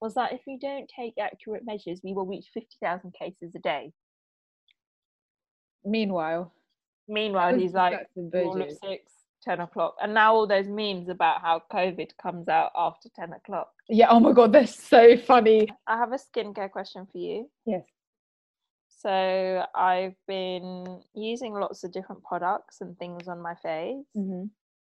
was 0.00 0.16
like, 0.16 0.32
if 0.32 0.40
we 0.46 0.58
don't 0.58 0.90
take 0.94 1.14
accurate 1.20 1.62
measures, 1.64 2.00
we 2.02 2.12
will 2.12 2.26
reach 2.26 2.46
fifty 2.52 2.76
thousand 2.82 3.14
cases 3.20 3.52
a 3.54 3.60
day. 3.60 3.92
Meanwhile, 5.84 6.52
Meanwhile, 7.08 7.56
he's 7.58 7.72
like, 7.72 8.06
rule 8.16 8.60
of 8.60 8.70
six, 8.70 9.12
10 9.42 9.60
o'clock. 9.60 9.94
And 10.02 10.12
now 10.12 10.34
all 10.34 10.46
those 10.46 10.66
memes 10.66 11.08
about 11.08 11.40
how 11.40 11.62
COVID 11.72 12.10
comes 12.20 12.48
out 12.48 12.70
after 12.76 13.08
10 13.16 13.32
o'clock. 13.32 13.70
yeah. 13.88 14.08
Oh 14.10 14.20
my 14.20 14.32
god, 14.32 14.52
they're 14.52 14.66
so 14.66 15.16
funny. 15.16 15.68
I 15.86 15.96
have 15.96 16.12
a 16.12 16.18
skincare 16.18 16.70
question 16.70 17.06
for 17.10 17.16
you. 17.18 17.48
Yes. 17.64 17.84
So 18.98 19.64
I've 19.76 20.16
been 20.26 21.02
using 21.14 21.54
lots 21.54 21.84
of 21.84 21.92
different 21.92 22.24
products 22.24 22.80
and 22.80 22.98
things 22.98 23.28
on 23.28 23.40
my 23.40 23.54
face. 23.54 24.04
Mm-hmm. 24.16 24.46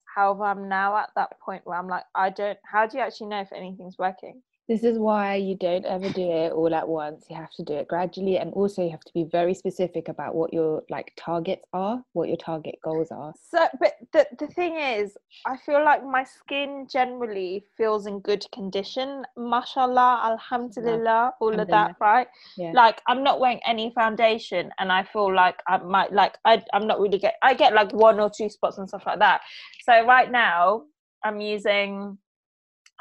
However, 0.05 0.45
I'm 0.45 0.69
now 0.69 0.97
at 0.97 1.11
that 1.17 1.39
point 1.41 1.63
where 1.65 1.77
I'm 1.77 1.89
like, 1.89 2.05
I 2.15 2.31
don't, 2.31 2.59
how 2.65 2.87
do 2.87 2.99
you 2.99 3.03
actually 3.03 3.27
know 3.27 3.41
if 3.41 3.53
anything's 3.53 3.99
working? 3.99 4.41
This 4.69 4.85
is 4.85 4.99
why 4.99 5.37
you 5.37 5.57
don't 5.57 5.87
ever 5.87 6.11
do 6.11 6.31
it 6.31 6.53
all 6.53 6.75
at 6.75 6.87
once. 6.87 7.25
You 7.31 7.37
have 7.37 7.53
to 7.53 7.63
do 7.63 7.73
it 7.73 7.89
gradually, 7.89 8.37
and 8.37 8.53
also 8.53 8.85
you 8.85 8.91
have 8.91 9.01
to 9.01 9.13
be 9.15 9.25
very 9.25 9.55
specific 9.55 10.09
about 10.09 10.35
what 10.35 10.53
your 10.53 10.83
like 10.91 11.15
targets 11.17 11.65
are, 11.73 12.05
what 12.13 12.29
your 12.29 12.37
target 12.37 12.75
goals 12.85 13.11
are. 13.11 13.33
So, 13.51 13.67
but 13.81 13.95
the 14.13 14.27
the 14.39 14.47
thing 14.49 14.77
is, 14.77 15.17
I 15.47 15.57
feel 15.57 15.83
like 15.83 16.05
my 16.05 16.23
skin 16.23 16.87
generally 16.87 17.65
feels 17.79 18.07
in 18.07 18.21
good 18.21 18.45
condition. 18.53 19.25
Mashallah, 19.39 20.21
alhamdulillah, 20.25 21.33
all 21.41 21.59
of 21.59 21.69
that, 21.69 21.97
right? 21.99 22.29
Yeah. 22.59 22.73
Like 22.75 23.01
I'm 23.07 23.23
not 23.23 23.41
wearing 23.41 23.61
any 23.67 23.91
foundation, 23.95 24.71
and 24.79 24.93
I 24.93 25.03
feel 25.03 25.35
like 25.35 25.63
I 25.67 25.79
might 25.79 26.13
like 26.13 26.37
I 26.45 26.63
I'm 26.75 26.87
not 26.87 27.01
really 27.01 27.19
get 27.19 27.37
I 27.43 27.55
get 27.55 27.73
like 27.73 27.93
one 27.95 28.21
or 28.21 28.29
two 28.29 28.51
spots 28.51 28.77
and 28.77 28.87
stuff 28.87 29.05
like 29.07 29.21
that. 29.21 29.41
So 29.85 30.05
right 30.05 30.31
now 30.31 30.83
I'm 31.25 31.41
using 31.41 32.19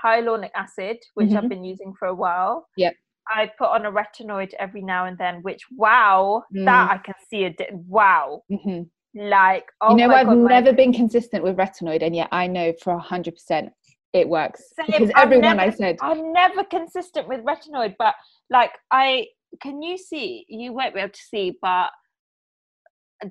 hyaluronic 0.03 0.51
acid, 0.55 0.97
which 1.15 1.31
I've 1.33 1.45
Mhm. 1.45 1.49
been 1.49 1.63
using 1.63 1.93
for 1.97 2.07
a 2.07 2.15
while. 2.15 2.67
Yep. 2.77 2.93
I 3.29 3.51
put 3.57 3.69
on 3.69 3.85
a 3.85 3.91
retinoid 3.91 4.53
every 4.57 4.81
now 4.81 5.05
and 5.05 5.17
then, 5.17 5.41
which 5.43 5.61
wow, 5.75 6.43
Mm. 6.55 6.65
that 6.65 6.91
I 6.91 6.97
can 6.99 7.15
see 7.29 7.43
a 7.45 7.49
di- 7.49 7.69
wow. 7.73 8.41
hmm 8.49 8.83
Like 9.15 9.65
oh 9.81 9.89
you 9.91 9.97
know, 9.97 10.13
I've 10.13 10.27
God, 10.27 10.37
never 10.37 10.71
been 10.73 10.93
consistent 10.93 11.43
with 11.43 11.57
retinoid, 11.57 12.03
and 12.03 12.15
yet 12.15 12.29
I 12.31 12.45
know 12.47 12.71
for 12.83 12.97
hundred 12.99 13.33
percent 13.35 13.73
it 14.13 14.29
works 14.29 14.63
Same, 14.75 14.85
because 14.87 15.09
I've 15.15 15.23
everyone 15.25 15.59
I 15.59 15.65
never- 15.65 15.75
said, 15.75 15.97
I'm 16.01 16.31
never 16.31 16.63
consistent 16.63 17.27
with 17.27 17.43
retinoid, 17.43 17.95
but 17.97 18.15
like 18.49 18.71
I 18.91 19.27
can 19.61 19.81
you 19.81 19.97
see 19.97 20.45
you 20.47 20.71
won't 20.73 20.93
be 20.93 20.99
able 21.01 21.11
to 21.11 21.19
see, 21.21 21.57
but 21.61 21.91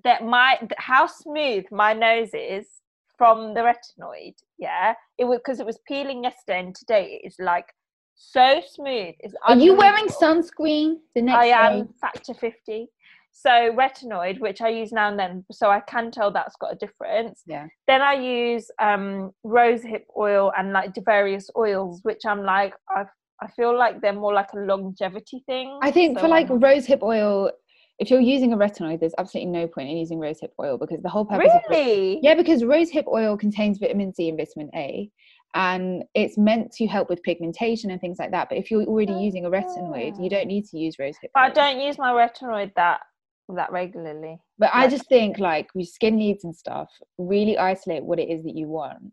that 0.02 0.24
my 0.24 0.58
how 0.78 1.06
smooth 1.06 1.64
my 1.70 1.92
nose 1.92 2.30
is 2.34 2.68
from 3.16 3.54
the 3.54 3.60
retinoid. 3.60 4.34
Yeah, 4.58 4.94
it 5.18 5.24
was 5.24 5.38
because 5.38 5.60
it 5.60 5.66
was 5.66 5.78
peeling 5.86 6.24
yesterday, 6.24 6.60
and 6.60 6.74
today 6.74 7.20
it 7.22 7.26
is 7.26 7.36
like 7.38 7.66
so 8.14 8.60
smooth. 8.74 9.14
It's 9.20 9.34
"Are 9.46 9.56
you 9.56 9.74
wearing 9.74 10.06
sunscreen?" 10.06 10.96
The 11.14 11.22
next 11.22 11.38
I 11.38 11.46
day, 11.46 11.52
am 11.52 11.88
factor 12.00 12.34
50. 12.34 12.88
So 13.32 13.50
retinoid, 13.50 14.40
which 14.40 14.62
I 14.62 14.70
use 14.70 14.92
now 14.92 15.10
and 15.10 15.18
then, 15.18 15.44
so 15.52 15.68
I 15.70 15.80
can 15.80 16.10
tell 16.10 16.30
that's 16.30 16.56
got 16.56 16.72
a 16.72 16.76
difference. 16.76 17.42
Yeah. 17.46 17.66
Then 17.86 18.00
I 18.00 18.14
use 18.14 18.70
um 18.80 19.32
rosehip 19.44 20.04
oil 20.16 20.52
and 20.56 20.72
like 20.72 20.92
various 21.04 21.50
oils, 21.56 22.00
which 22.02 22.22
I'm 22.24 22.42
like 22.44 22.74
I 22.88 23.04
I 23.42 23.48
feel 23.48 23.76
like 23.76 24.00
they're 24.00 24.14
more 24.14 24.32
like 24.32 24.52
a 24.54 24.58
longevity 24.60 25.42
thing. 25.44 25.78
I 25.82 25.90
think 25.90 26.16
so 26.18 26.22
for 26.22 26.28
like 26.28 26.48
I'm- 26.48 26.60
rosehip 26.60 27.02
oil, 27.02 27.50
if 27.98 28.10
you're 28.10 28.20
using 28.20 28.52
a 28.52 28.56
retinoid, 28.56 29.00
there's 29.00 29.14
absolutely 29.18 29.52
no 29.52 29.66
point 29.66 29.88
in 29.88 29.96
using 29.96 30.18
rosehip 30.18 30.50
oil 30.60 30.76
because 30.76 31.00
the 31.02 31.08
whole 31.08 31.24
purpose 31.24 31.50
of 31.52 31.62
really, 31.70 32.20
Yeah, 32.22 32.34
because 32.34 32.62
rosehip 32.62 33.06
oil 33.06 33.36
contains 33.36 33.78
vitamin 33.78 34.12
C 34.14 34.28
and 34.28 34.38
vitamin 34.38 34.70
A, 34.74 35.10
and 35.54 36.04
it's 36.14 36.36
meant 36.36 36.72
to 36.72 36.86
help 36.86 37.08
with 37.08 37.22
pigmentation 37.22 37.90
and 37.90 38.00
things 38.00 38.18
like 38.18 38.32
that. 38.32 38.48
But 38.50 38.58
if 38.58 38.70
you're 38.70 38.84
already 38.84 39.12
oh, 39.12 39.22
using 39.22 39.46
a 39.46 39.50
retinoid, 39.50 40.22
you 40.22 40.28
don't 40.28 40.46
need 40.46 40.66
to 40.66 40.78
use 40.78 40.96
rosehip 40.96 41.30
but 41.34 41.40
I 41.40 41.50
don't 41.50 41.80
use 41.80 41.96
my 41.98 42.12
retinoid 42.12 42.74
that 42.76 43.00
that 43.48 43.72
regularly. 43.72 44.38
But 44.58 44.70
I 44.74 44.88
just 44.88 45.08
think 45.08 45.38
like 45.38 45.68
with 45.74 45.88
skin 45.88 46.16
needs 46.16 46.44
and 46.44 46.54
stuff, 46.54 46.90
really 47.16 47.56
isolate 47.56 48.04
what 48.04 48.18
it 48.18 48.28
is 48.28 48.42
that 48.42 48.56
you 48.56 48.68
want, 48.68 49.12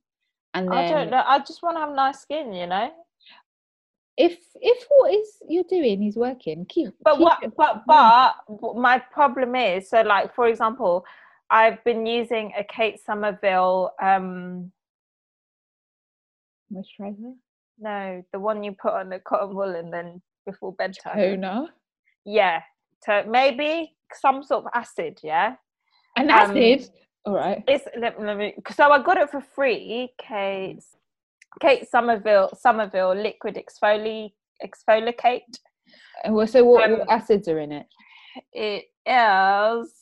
and 0.54 0.68
then 0.68 0.78
I 0.78 0.90
don't 0.90 1.10
know. 1.10 1.24
I 1.26 1.40
just 1.40 1.64
want 1.64 1.78
to 1.78 1.82
have 1.82 1.96
nice 1.96 2.20
skin, 2.20 2.52
you 2.52 2.68
know. 2.68 2.92
If 4.18 4.38
if 4.56 4.86
what 4.90 5.14
is 5.14 5.38
you're 5.50 5.64
doing 5.70 6.04
is 6.04 6.16
working, 6.16 6.66
keep. 6.70 6.94
but 7.04 7.16
keep 7.16 7.22
what 7.22 7.40
but 7.58 7.84
but 7.88 8.76
my 8.76 9.00
problem 9.00 9.56
is 9.56 9.90
so 9.90 10.02
like 10.02 10.34
for 10.36 10.48
example 10.48 11.06
i've 11.50 11.84
been 11.84 12.06
using 12.06 12.54
a 12.58 12.64
kate 12.64 13.00
somerville 13.04 13.92
um 14.02 14.72
moisturizer, 16.72 17.34
no 17.80 18.24
the 18.32 18.40
one 18.40 18.64
you 18.64 18.72
put 18.72 18.94
on 18.94 19.10
the 19.10 19.20
cotton 19.20 19.56
wool 19.56 19.76
and 19.76 19.92
then 19.92 20.22
before 20.46 20.74
bedtime 20.74 21.16
toner, 21.16 21.68
yeah 22.26 22.62
to 23.04 23.24
maybe 23.28 23.96
some 24.14 24.44
sort 24.44 24.66
of 24.66 24.72
acid 24.74 25.20
yeah 25.24 25.56
and 26.18 26.30
Um, 26.30 26.56
acid. 26.56 26.90
All 27.26 27.34
right. 27.34 27.64
it's 27.68 27.88
let, 27.98 28.20
let 28.22 28.38
me 28.38 28.54
so 28.72 28.92
i 28.92 29.02
got 29.02 29.18
it 29.18 29.30
for 29.30 29.42
free 29.42 30.12
kate 30.20 30.84
kate 31.62 31.88
somerville 31.90 32.50
somerville 32.60 33.16
liquid 33.16 33.56
exfoli 33.56 34.32
ExfoliKate. 34.64 35.60
And 36.24 36.34
well, 36.34 36.48
so 36.48 36.64
what, 36.64 36.90
um, 36.90 37.00
what 37.00 37.10
acids 37.10 37.48
are 37.48 37.60
in 37.60 37.72
it? 37.72 37.88
it 38.52 38.86
is 39.06 39.94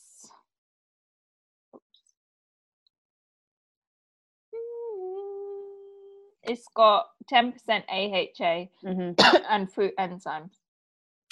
it's 6.44 6.66
got 6.74 7.06
10% 7.32 7.54
AHA 7.88 8.66
hmm 8.80 9.10
and 9.48 9.72
fruit 9.72 9.92
enzymes 9.98 10.50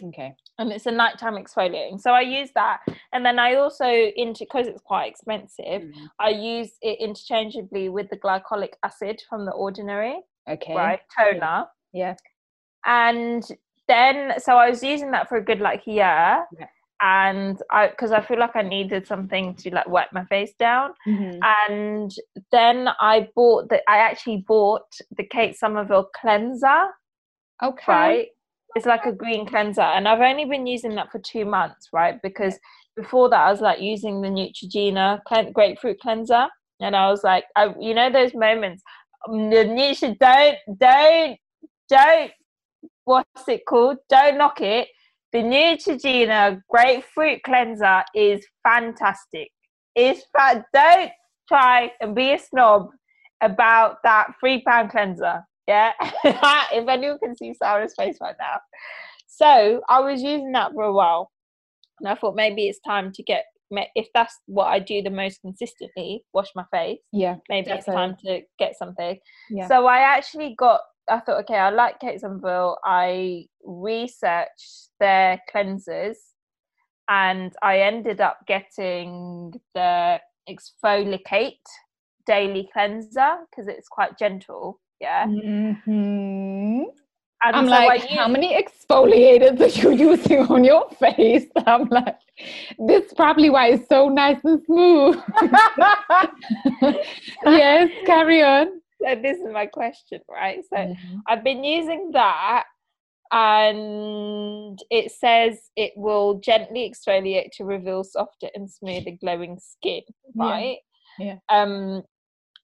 Okay. 0.02 0.34
and 0.58 0.72
it's 0.72 0.86
a 0.86 0.90
nighttime 0.90 1.34
exfoliating 1.34 2.00
so 2.00 2.12
i 2.12 2.20
use 2.20 2.50
that 2.54 2.80
and 3.12 3.24
then 3.24 3.38
i 3.38 3.54
also 3.54 3.86
into 3.86 4.44
because 4.44 4.66
it's 4.66 4.80
quite 4.82 5.06
expensive 5.10 5.82
Mm. 5.82 5.92
i 6.18 6.28
use 6.30 6.72
it 6.82 6.98
interchangeably 7.00 7.88
with 7.88 8.08
the 8.10 8.16
glycolic 8.16 8.72
acid 8.82 9.20
from 9.28 9.44
the 9.44 9.52
ordinary 9.52 10.16
Okay. 10.48 10.74
right 10.74 11.00
toner 11.16 11.66
Yeah. 11.92 12.14
and 12.84 13.42
then 13.88 14.34
so 14.38 14.56
i 14.56 14.68
was 14.70 14.82
using 14.82 15.10
that 15.12 15.28
for 15.28 15.36
a 15.36 15.44
good 15.44 15.60
like 15.60 15.86
year 15.86 16.44
Yeah. 16.58 16.66
and 17.02 17.60
i 17.70 17.88
because 17.88 18.12
i 18.12 18.20
feel 18.20 18.38
like 18.38 18.54
i 18.56 18.62
needed 18.62 19.06
something 19.06 19.54
to 19.56 19.70
like 19.74 19.88
wipe 19.88 20.12
my 20.12 20.24
face 20.26 20.54
down 20.58 20.94
Mhm. 21.06 21.40
and 21.42 22.10
then 22.52 22.88
i 23.00 23.28
bought 23.34 23.68
the 23.68 23.78
i 23.90 23.98
actually 23.98 24.44
bought 24.46 24.88
the 25.16 25.24
kate 25.24 25.56
somerville 25.56 26.08
cleanser 26.20 26.82
Okay. 27.62 27.84
right 27.92 28.28
it's 28.76 28.86
like 28.86 29.06
a 29.06 29.12
green 29.12 29.46
cleanser 29.46 29.80
and 29.80 30.06
i've 30.06 30.20
only 30.20 30.44
been 30.44 30.66
using 30.66 30.94
that 30.94 31.10
for 31.10 31.18
two 31.18 31.44
months 31.44 31.88
right? 31.92 32.20
Because 32.22 32.58
before 32.96 33.28
that 33.30 33.40
i 33.40 33.50
was 33.50 33.60
like 33.60 33.80
using 33.80 34.20
the 34.20 34.28
neutrogena 34.28 35.20
grapefruit 35.52 35.98
cleanser 36.00 36.46
and 36.80 36.96
i 36.96 37.10
was 37.10 37.22
like 37.24 37.44
I, 37.56 37.74
you 37.78 37.94
know 37.94 38.10
those 38.10 38.34
moments 38.34 38.82
um, 39.28 39.50
the 39.50 39.64
Nutri- 39.64 40.18
don't 40.18 40.56
don't 40.78 41.38
don't 41.88 42.32
what's 43.04 43.48
it 43.48 43.66
called? 43.66 43.98
Don't 44.08 44.38
knock 44.38 44.60
it. 44.60 44.88
The 45.32 45.38
neutrogena 45.38 46.60
grapefruit 46.68 47.42
cleanser 47.44 48.02
is 48.14 48.44
fantastic. 48.64 49.50
It's 49.94 50.22
fa- 50.36 50.64
don't 50.72 51.10
try 51.48 51.92
and 52.00 52.14
be 52.14 52.32
a 52.32 52.38
snob 52.38 52.90
about 53.40 53.96
that 54.04 54.32
three 54.40 54.62
pound 54.62 54.90
cleanser 54.90 55.42
yeah 55.66 55.92
if 56.24 56.88
anyone 56.88 57.18
can 57.18 57.36
see 57.36 57.54
sara's 57.54 57.94
face 57.96 58.16
right 58.20 58.36
now 58.38 58.58
so 59.26 59.80
i 59.88 60.00
was 60.00 60.22
using 60.22 60.52
that 60.52 60.72
for 60.72 60.84
a 60.84 60.92
while 60.92 61.30
and 62.00 62.08
i 62.08 62.14
thought 62.14 62.34
maybe 62.34 62.68
it's 62.68 62.80
time 62.80 63.12
to 63.12 63.22
get 63.22 63.44
if 63.94 64.08
that's 64.14 64.36
what 64.46 64.66
i 64.66 64.78
do 64.78 65.00
the 65.02 65.10
most 65.10 65.40
consistently 65.42 66.24
wash 66.32 66.48
my 66.56 66.64
face 66.72 66.98
Yeah. 67.12 67.36
maybe 67.48 67.70
it's 67.70 67.86
time 67.86 68.16
to 68.24 68.40
get 68.58 68.76
something 68.76 69.18
Yeah. 69.48 69.68
so 69.68 69.86
i 69.86 69.98
actually 69.98 70.54
got 70.58 70.80
i 71.08 71.20
thought 71.20 71.40
okay 71.42 71.56
i 71.56 71.70
like 71.70 72.00
kate 72.00 72.20
Somerville. 72.20 72.78
i 72.84 73.44
researched 73.64 74.88
their 74.98 75.40
cleansers 75.54 76.16
and 77.08 77.52
i 77.62 77.78
ended 77.80 78.20
up 78.20 78.38
getting 78.46 79.52
the 79.74 80.20
ExfoliKate 80.48 81.54
daily 82.26 82.68
cleanser 82.72 83.36
because 83.50 83.68
it's 83.68 83.88
quite 83.88 84.18
gentle 84.18 84.80
yeah 85.00 85.26
hmm 85.26 86.82
and 87.42 87.56
I'm 87.56 87.66
like, 87.66 88.06
how 88.10 88.28
many 88.28 88.54
exfoliators 88.54 89.58
are 89.62 89.92
you 89.92 90.10
using 90.10 90.40
on 90.40 90.62
your 90.62 90.90
face? 90.90 91.46
I'm 91.66 91.88
like, 91.88 92.18
this 92.86 93.06
is 93.06 93.14
probably 93.14 93.48
why 93.48 93.68
it's 93.68 93.88
so 93.88 94.10
nice 94.10 94.36
and 94.44 94.60
smooth. 94.66 95.18
yes, 97.46 97.88
carry 98.04 98.42
on. 98.42 98.66
so 99.02 99.14
this 99.22 99.38
is 99.38 99.46
my 99.52 99.64
question 99.64 100.20
right 100.28 100.60
so 100.70 100.76
Mm-hmm. 100.76 101.16
I've 101.28 101.42
been 101.42 101.64
using 101.64 102.10
that 102.12 102.64
and 103.32 104.78
it 104.90 105.10
says 105.12 105.70
it 105.76 105.92
will 105.96 106.40
gently 106.40 106.90
exfoliate 106.90 107.52
to 107.56 107.64
reveal 107.64 108.04
softer 108.04 108.48
and 108.54 108.70
smoother 108.70 109.12
glowing 109.20 109.58
skin, 109.58 110.02
Yeah. 110.34 110.44
right? 110.50 110.78
Yeah. 111.18 111.36
Um 111.48 112.02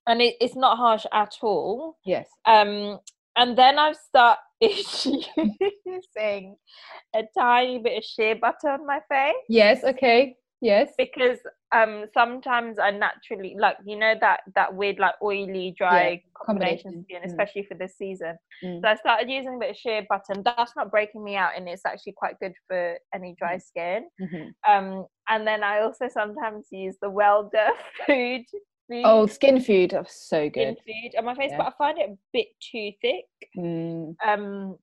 and 0.07 0.23
it, 0.23 0.35
it's 0.41 0.57
not 0.57 0.77
harsh 0.79 1.05
at 1.13 1.35
all. 1.43 1.97
Yes. 2.05 2.29
Um 2.47 2.99
and 3.37 3.57
then 3.59 3.79
I've 3.79 3.97
started 3.97 4.39
using 4.61 6.57
a 7.15 7.23
tiny 7.39 7.79
bit 7.79 7.99
of 7.99 8.05
shea 8.05 8.35
butter 8.35 8.69
on 8.71 8.87
my 8.87 9.01
face 9.11 9.35
Yes. 9.49 9.85
Okay. 9.85 10.37
Yes. 10.63 10.93
because 10.97 11.39
um 11.73 12.07
sometimes 12.15 12.79
I 12.79 12.91
naturally 12.91 13.55
like 13.59 13.77
you 13.85 13.99
know 13.99 14.15
that 14.23 14.41
that 14.55 14.75
weird 14.75 14.99
like 14.99 15.15
oily 15.23 15.75
dry 15.77 16.23
combination 16.47 16.93
combination, 16.93 17.05
skin 17.05 17.23
mm. 17.23 17.27
especially 17.27 17.65
for 17.65 17.75
this 17.75 17.95
season 17.99 18.37
Mm. 18.65 18.81
so 18.81 18.89
I 18.89 18.95
started 18.97 19.29
using 19.29 19.57
a 19.57 19.59
bit 19.59 19.71
of 19.73 19.77
shea 19.77 20.07
butter 20.09 20.33
and 20.33 20.43
that's 20.43 20.73
not 20.77 20.91
breaking 20.91 21.23
me 21.23 21.37
out 21.37 21.51
and 21.59 21.69
it's 21.69 21.85
actually 21.85 22.15
quite 22.17 22.39
good 22.41 22.55
for 22.67 22.97
any 23.15 23.33
Mm. 23.33 23.37
dry 23.37 23.59
skin 23.59 24.09
Mhm. 24.19 24.55
um 24.67 25.05
and 25.29 25.47
then 25.47 25.63
I 25.63 25.81
also 25.81 26.09
sometimes 26.09 26.69
use 26.73 26.97
the 27.03 27.11
Weleda 27.11 27.69
food 28.07 28.45
food 28.89 29.03
Oh, 29.05 29.27
skin 29.27 29.61
food. 29.61 29.95
Oh, 29.95 30.05
so 30.09 30.49
good. 30.51 30.77
skin 30.83 31.11
food 31.13 31.19
on 31.19 31.25
my 31.25 31.35
face 31.35 31.51
Yeah. 31.51 31.59
but 31.59 31.67
I 31.69 31.73
find 31.79 31.99
it 31.99 32.11
a 32.11 32.17
bit 32.33 32.49
too 32.61 32.93
thick 33.03 33.27
Mm. 33.57 34.17
um 34.27 34.79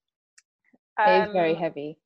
it 0.99 1.27
is 1.27 1.33
very 1.33 1.53
Um, 1.53 1.59
heavy. 1.59 1.97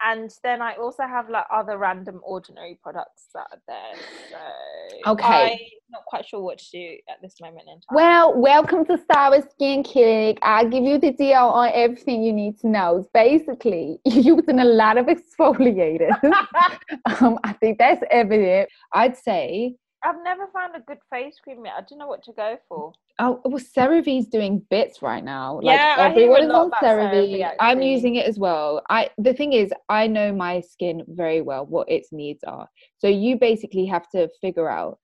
And 0.00 0.30
then 0.44 0.62
I 0.62 0.74
also 0.76 1.02
have 1.04 1.28
like 1.28 1.46
other 1.52 1.76
random 1.76 2.20
ordinary 2.22 2.78
products 2.82 3.26
that 3.34 3.46
are 3.52 3.62
there. 3.66 3.96
So 4.30 5.10
Okay. 5.12 5.52
I'm 5.54 5.58
not 5.90 6.04
quite 6.06 6.24
sure 6.26 6.40
what 6.40 6.58
to 6.58 6.70
do 6.70 6.96
at 7.08 7.20
this 7.20 7.40
moment 7.40 7.66
in 7.68 7.74
time. 7.80 7.94
Well, 7.94 8.34
welcome 8.40 8.84
to 8.86 8.98
Sara's 9.10 9.44
Skin 9.50 9.82
Clinic. 9.82 10.38
I'll 10.42 10.68
give 10.68 10.84
you 10.84 10.98
the 10.98 11.10
deal 11.12 11.46
on 11.46 11.70
everything 11.74 12.22
you 12.22 12.32
need 12.32 12.58
to 12.60 12.68
know. 12.68 12.98
It's 12.98 13.08
basically, 13.12 13.98
you're 14.04 14.36
using 14.36 14.60
a 14.60 14.64
lot 14.64 14.98
of 14.98 15.06
exfoliators. 15.06 16.16
um, 17.20 17.38
I 17.42 17.52
think 17.54 17.78
that's 17.78 18.02
evident. 18.10 18.68
I'd 18.92 19.16
say, 19.16 19.74
I've 20.04 20.22
never 20.22 20.46
found 20.52 20.76
a 20.76 20.80
good 20.80 20.98
face 21.10 21.36
cream 21.42 21.64
yet. 21.64 21.74
I 21.76 21.80
don't 21.80 21.98
know 21.98 22.06
what 22.06 22.22
to 22.24 22.32
go 22.32 22.56
for. 22.68 22.92
oh, 23.18 23.40
well, 23.44 23.58
CeraVe's 23.58 24.28
doing 24.28 24.64
bits 24.70 25.02
right 25.02 25.24
now. 25.24 25.60
Yeah, 25.62 25.96
I 25.98 26.02
like 26.08 26.14
hear 26.14 26.30
a 26.30 26.34
everyone 26.34 26.44
is 26.44 26.50
on 26.50 26.66
about 26.68 26.82
CeraVe. 26.82 27.40
CeraVe, 27.40 27.56
I'm 27.60 27.82
using 27.82 28.14
it 28.14 28.26
as 28.26 28.38
well. 28.38 28.82
I 28.90 29.10
the 29.18 29.34
thing 29.34 29.52
is, 29.52 29.72
I 29.88 30.06
know 30.06 30.32
my 30.32 30.60
skin 30.60 31.02
very 31.08 31.42
well, 31.42 31.66
what 31.66 31.90
its 31.90 32.12
needs 32.12 32.44
are. 32.44 32.68
So 32.98 33.08
you 33.08 33.38
basically 33.38 33.86
have 33.86 34.08
to 34.10 34.28
figure 34.40 34.68
out 34.70 34.98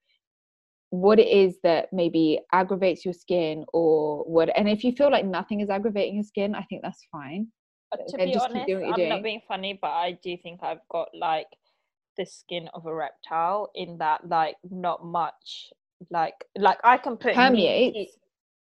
what 0.90 1.18
it 1.18 1.26
is 1.26 1.58
that 1.64 1.92
maybe 1.92 2.38
aggravates 2.52 3.04
your 3.04 3.14
skin 3.14 3.64
or 3.72 4.22
what 4.24 4.48
and 4.56 4.68
if 4.68 4.84
you 4.84 4.92
feel 4.92 5.10
like 5.10 5.24
nothing 5.24 5.58
is 5.58 5.68
aggravating 5.68 6.14
your 6.14 6.22
skin 6.22 6.54
i 6.54 6.62
think 6.62 6.82
that's 6.82 7.04
fine 7.10 7.48
Uh, 7.92 7.96
to 8.08 8.16
then 8.16 8.28
be 8.28 8.36
honest, 8.36 8.54
I'm 8.56 8.98
you're 8.98 9.08
not 9.08 9.22
being 9.22 9.42
funny, 9.46 9.78
but 9.80 9.90
I 9.90 10.18
do 10.22 10.36
think 10.42 10.62
I've 10.62 10.86
got 10.90 11.08
like 11.14 11.46
the 12.16 12.26
skin 12.26 12.68
of 12.75 12.87
a 12.87 12.94
reptile 12.94 13.71
in 13.75 13.99
that 13.99 14.28
like 14.28 14.56
not 14.71 15.04
much 15.04 15.71
like 16.11 16.35
like 16.56 16.78
I 16.85 16.97
can 16.99 17.16
put 17.16 17.35
permeates 17.35 18.16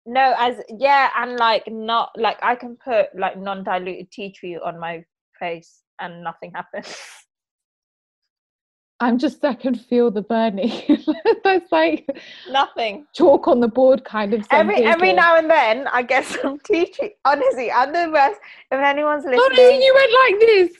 No, 0.06 0.34
as 0.38 0.60
yeah, 0.68 1.10
and 1.16 1.38
like 1.38 1.64
not 1.70 2.10
like 2.16 2.38
I 2.42 2.54
can 2.54 2.76
put 2.76 3.06
like 3.14 3.36
non-diluted 3.38 4.10
tea 4.10 4.32
tree 4.32 4.56
on 4.58 4.78
my 4.80 5.04
face 5.38 5.82
and 6.00 6.22
nothing 6.24 6.52
happens. 6.54 6.96
i'm 9.00 9.16
just 9.18 9.44
i 9.44 9.54
can 9.54 9.74
feel 9.76 10.10
the 10.10 10.22
burning 10.22 10.72
that's 11.44 11.70
like 11.70 12.04
nothing. 12.50 13.06
chalk 13.14 13.46
on 13.46 13.60
the 13.60 13.68
board 13.68 14.04
kind 14.04 14.34
of 14.34 14.44
Every 14.50 14.82
every 14.82 15.12
now 15.12 15.36
and 15.36 15.48
then 15.48 15.86
I 15.86 16.02
get 16.02 16.24
some 16.24 16.58
tea 16.66 16.86
tree. 16.86 17.14
Honestly, 17.24 17.70
I'm 17.70 17.92
the 17.92 18.10
best. 18.12 18.40
If 18.72 18.80
anyone's 18.80 19.24
Honestly, 19.24 19.46
listening, 19.50 19.82
you 19.82 19.94
went 19.94 20.12
like 20.22 20.40
this 20.40 20.70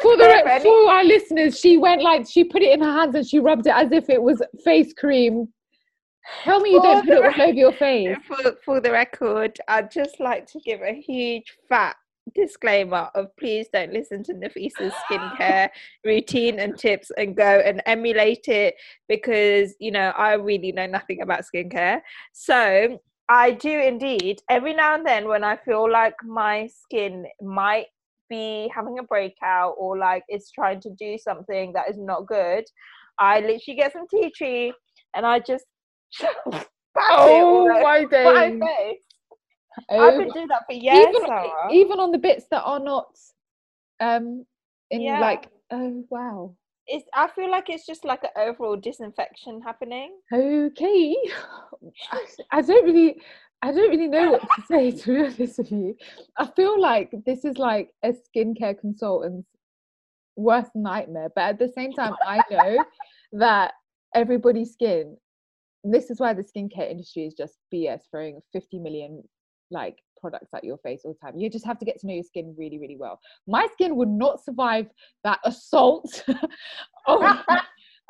for 0.00 0.16
the 0.16 0.60
for 0.62 0.90
our 0.90 1.04
listeners. 1.04 1.58
She 1.58 1.76
went 1.76 2.02
like 2.02 2.26
she 2.28 2.44
put 2.44 2.62
it 2.62 2.72
in 2.72 2.80
her 2.80 2.92
hands 2.92 3.14
and 3.14 3.26
she 3.26 3.38
rubbed 3.38 3.66
it 3.66 3.74
as 3.74 3.92
if 3.92 4.08
it 4.08 4.22
was 4.22 4.42
face 4.64 4.92
cream. 4.92 5.48
Tell 6.44 6.60
me 6.60 6.72
you 6.72 6.82
don't 6.82 7.06
For 7.06 7.14
put 7.16 7.24
it 7.24 7.38
all 7.38 7.42
over 7.48 7.52
your 7.52 7.72
face. 7.72 8.16
for, 8.26 8.52
for 8.64 8.80
the 8.80 8.90
record, 8.92 9.58
I'd 9.66 9.90
just 9.90 10.20
like 10.20 10.46
to 10.52 10.60
give 10.60 10.82
a 10.82 10.92
huge 10.94 11.56
fat 11.68 11.96
disclaimer 12.34 13.08
of 13.14 13.34
please 13.38 13.68
don't 13.72 13.92
listen 13.92 14.22
to 14.22 14.34
Nafisa's 14.34 14.92
skincare 15.10 15.70
routine 16.04 16.58
and 16.58 16.78
tips 16.78 17.10
and 17.16 17.34
go 17.34 17.62
and 17.64 17.82
emulate 17.86 18.48
it 18.48 18.74
because 19.08 19.74
you 19.80 19.90
know 19.90 20.12
I 20.16 20.34
really 20.34 20.72
know 20.72 20.86
nothing 20.86 21.22
about 21.22 21.42
skincare. 21.42 22.00
So 22.32 22.98
I 23.30 23.52
do 23.52 23.70
indeed 23.70 24.40
every 24.48 24.74
now 24.74 24.94
and 24.94 25.06
then 25.06 25.28
when 25.28 25.44
I 25.44 25.56
feel 25.56 25.90
like 25.90 26.14
my 26.24 26.66
skin 26.66 27.26
might 27.42 27.86
be 28.28 28.70
having 28.74 28.98
a 28.98 29.02
breakout 29.02 29.74
or 29.78 29.98
like 29.98 30.22
it's 30.28 30.50
trying 30.50 30.80
to 30.82 30.90
do 30.98 31.16
something 31.18 31.72
that 31.74 31.88
is 31.90 31.96
not 31.98 32.26
good, 32.26 32.64
I 33.18 33.40
literally 33.40 33.76
get 33.76 33.92
some 33.92 34.06
tea 34.08 34.30
tree 34.36 34.72
and 35.14 35.26
I 35.26 35.38
just 35.40 35.64
pat 36.20 36.66
it 37.30 37.42
all 37.42 37.64
Oh 37.64 37.68
my 37.68 38.06
my 38.24 38.50
days! 38.50 38.96
Oh 39.90 40.00
I've 40.00 40.18
been 40.18 40.32
doing 40.32 40.48
that 40.48 40.62
for 40.66 40.72
years. 40.74 41.06
even 41.08 41.22
Sara. 41.26 41.72
even 41.72 42.00
on 42.00 42.10
the 42.12 42.18
bits 42.18 42.46
that 42.50 42.62
are 42.62 42.80
not 42.80 43.06
um 44.00 44.44
in 44.90 45.02
Yeah. 45.02 45.20
like 45.20 45.48
oh 45.70 46.04
wow 46.10 46.54
it's, 46.90 47.04
I 47.14 47.28
feel 47.28 47.50
like 47.50 47.68
it's 47.68 47.84
just 47.84 48.04
like 48.06 48.22
an 48.24 48.30
overall 48.36 48.76
disinfection 48.76 49.60
happening. 49.62 50.16
okay 50.32 51.14
I, 52.12 52.24
I 52.50 52.62
don't 52.62 52.84
really 52.84 53.20
i 53.62 53.72
don't 53.72 53.90
really 53.90 54.08
know 54.08 54.32
what 54.32 54.42
to 54.42 54.62
say 54.68 54.90
to 54.90 55.06
be 55.06 55.20
honest 55.20 55.58
with 55.58 55.72
you. 55.72 55.94
I 56.38 56.46
feel 56.56 56.80
like 56.80 57.12
this 57.26 57.44
is 57.44 57.58
like 57.58 57.90
a 58.04 58.12
skincare 58.12 58.78
consultant's 58.78 59.48
worst 60.36 60.70
nightmare 60.74 61.30
but 61.34 61.42
at 61.42 61.58
the 61.58 61.72
same 61.76 61.92
time 61.92 62.14
i 62.24 62.40
know 62.50 62.84
that 63.32 63.72
everybody's 64.14 64.72
skin 64.72 65.16
this 65.82 66.10
is 66.10 66.20
why 66.20 66.32
the 66.32 66.44
skincare 66.44 66.88
industry 66.88 67.24
is 67.24 67.34
just 67.34 67.58
bs 67.74 68.02
throwing 68.10 68.40
50 68.52 68.78
million 68.78 69.22
like 69.70 69.98
products 70.20 70.48
at 70.54 70.64
your 70.64 70.78
face 70.78 71.02
all 71.04 71.16
the 71.20 71.26
time. 71.26 71.38
You 71.38 71.50
just 71.50 71.66
have 71.66 71.78
to 71.78 71.84
get 71.84 71.98
to 72.00 72.06
know 72.06 72.14
your 72.14 72.24
skin 72.24 72.54
really 72.58 72.78
really 72.78 72.96
well. 72.98 73.20
My 73.46 73.66
skin 73.72 73.96
would 73.96 74.08
not 74.08 74.44
survive 74.44 74.86
that 75.24 75.38
assault 75.44 76.24
of, 77.06 77.22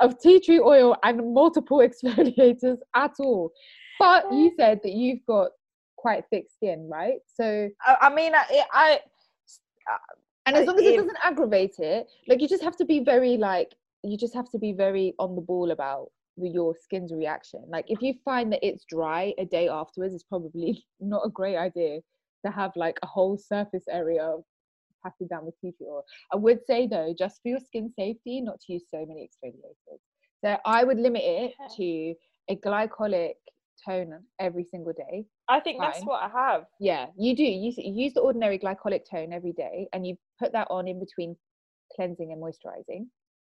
of 0.00 0.18
tea 0.20 0.40
tree 0.40 0.60
oil 0.60 0.96
and 1.02 1.34
multiple 1.34 1.78
exfoliators 1.86 2.78
at 2.94 3.12
all 3.20 3.52
but 3.98 4.32
you 4.32 4.52
said 4.56 4.80
that 4.82 4.92
you've 4.92 5.24
got 5.26 5.50
quite 5.96 6.24
thick 6.30 6.46
skin 6.50 6.88
right? 6.90 7.18
So 7.26 7.68
I, 7.86 7.96
I 8.02 8.14
mean, 8.14 8.34
I, 8.34 8.44
it- 8.50 8.66
I 8.72 9.00
and 10.46 10.56
as 10.56 10.62
Uh, 10.62 10.66
long 10.66 10.78
as 10.78 10.84
it 10.86 10.90
if- 10.90 10.96
doesn't 11.00 11.18
aggravate 11.22 11.78
it 11.78 12.06
like 12.28 12.40
you 12.40 12.48
just 12.48 12.62
have 12.62 12.76
to 12.76 12.84
be 12.84 13.00
very 13.00 13.36
like 13.36 13.74
you 14.04 14.16
just 14.16 14.34
have 14.34 14.48
to 14.50 14.58
be 14.58 14.72
very 14.72 15.14
on 15.18 15.34
the 15.34 15.42
ball 15.42 15.70
about 15.72 16.10
your 16.40 16.74
skin's 16.80 17.12
reaction. 17.12 17.64
Like 17.68 17.86
if 17.88 18.00
you 18.00 18.14
find 18.24 18.52
that 18.52 18.64
it's 18.64 18.84
dry 18.84 19.34
a 19.38 19.44
day 19.44 19.68
afterwards 19.68 20.14
it's 20.14 20.22
probably 20.22 20.84
not 21.00 21.22
a 21.26 21.30
great 21.30 21.56
idea 21.56 22.00
to 22.46 22.52
have 22.52 22.70
like 22.76 22.98
a 23.02 23.06
whole 23.06 23.36
surface 23.36 23.84
area 23.90 24.22
of 24.22 24.44
passing 25.04 25.26
down 25.28 25.44
with 25.44 25.54
tea 25.60 25.72
tree 25.76 25.86
oil 25.88 26.04
i 26.32 26.36
would 26.36 26.60
say 26.66 26.86
though 26.86 27.14
just 27.16 27.40
for 27.42 27.48
your 27.48 27.60
skin 27.60 27.88
safety 27.96 28.40
not 28.40 28.58
to 28.60 28.72
use 28.72 28.84
so 28.90 29.04
many 29.06 29.28
exfoliators. 29.28 30.00
So 30.44 30.56
i 30.64 30.82
would 30.84 30.98
limit 30.98 31.22
it 31.24 31.52
to 31.76 32.14
a 32.52 32.56
glycolic 32.56 33.34
toner 33.86 34.22
every 34.38 34.64
single 34.64 34.92
day 34.92 35.26
I 35.48 35.60
think 35.60 35.80
that's 35.80 36.04
what 36.04 36.22
I 36.22 36.28
have. 36.28 36.66
yeah, 36.78 37.06
you 37.16 37.34
do. 37.34 37.42
You, 37.42 37.72
you 37.76 38.04
use 38.04 38.12
the 38.12 38.20
ordinary 38.20 38.58
glycolic 38.58 39.08
tone 39.10 39.32
every 39.32 39.52
day, 39.52 39.88
and 39.92 40.06
you 40.06 40.16
put 40.38 40.52
that 40.52 40.66
on 40.70 40.86
in 40.86 41.00
between 41.00 41.36
cleansing 41.96 42.32
and 42.32 42.42
moisturizing 42.42 43.06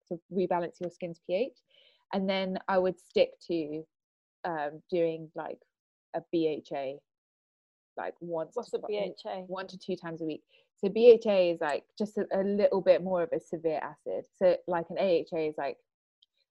to 0.10 0.20
rebalance 0.32 0.82
your 0.82 0.90
skin's 0.90 1.22
pH. 1.26 1.54
And 2.14 2.30
then 2.30 2.60
I 2.68 2.78
would 2.78 3.00
stick 3.00 3.30
to 3.48 3.84
um, 4.44 4.82
doing 4.92 5.30
like 5.36 5.58
a 6.16 6.22
BHA, 6.34 6.96
like 7.98 8.14
once. 8.20 8.52
What's 8.56 8.72
to 8.72 8.78
a 8.78 8.82
BHA? 8.82 9.44
One 9.48 9.68
to 9.68 9.78
two 9.78 9.96
times 9.96 10.22
a 10.22 10.26
week. 10.26 10.44
So 10.78 10.90
BHA 10.90 11.54
is 11.54 11.62
like 11.62 11.86
just 11.98 12.18
a, 12.18 12.26
a 12.34 12.44
little 12.44 12.82
bit 12.82 13.02
more 13.02 13.24
of 13.24 13.30
a 13.34 13.40
severe 13.40 13.80
acid. 13.82 14.26
So 14.38 14.58
like 14.68 14.88
an 14.90 14.98
AHA 14.98 15.48
is 15.48 15.56
like, 15.58 15.78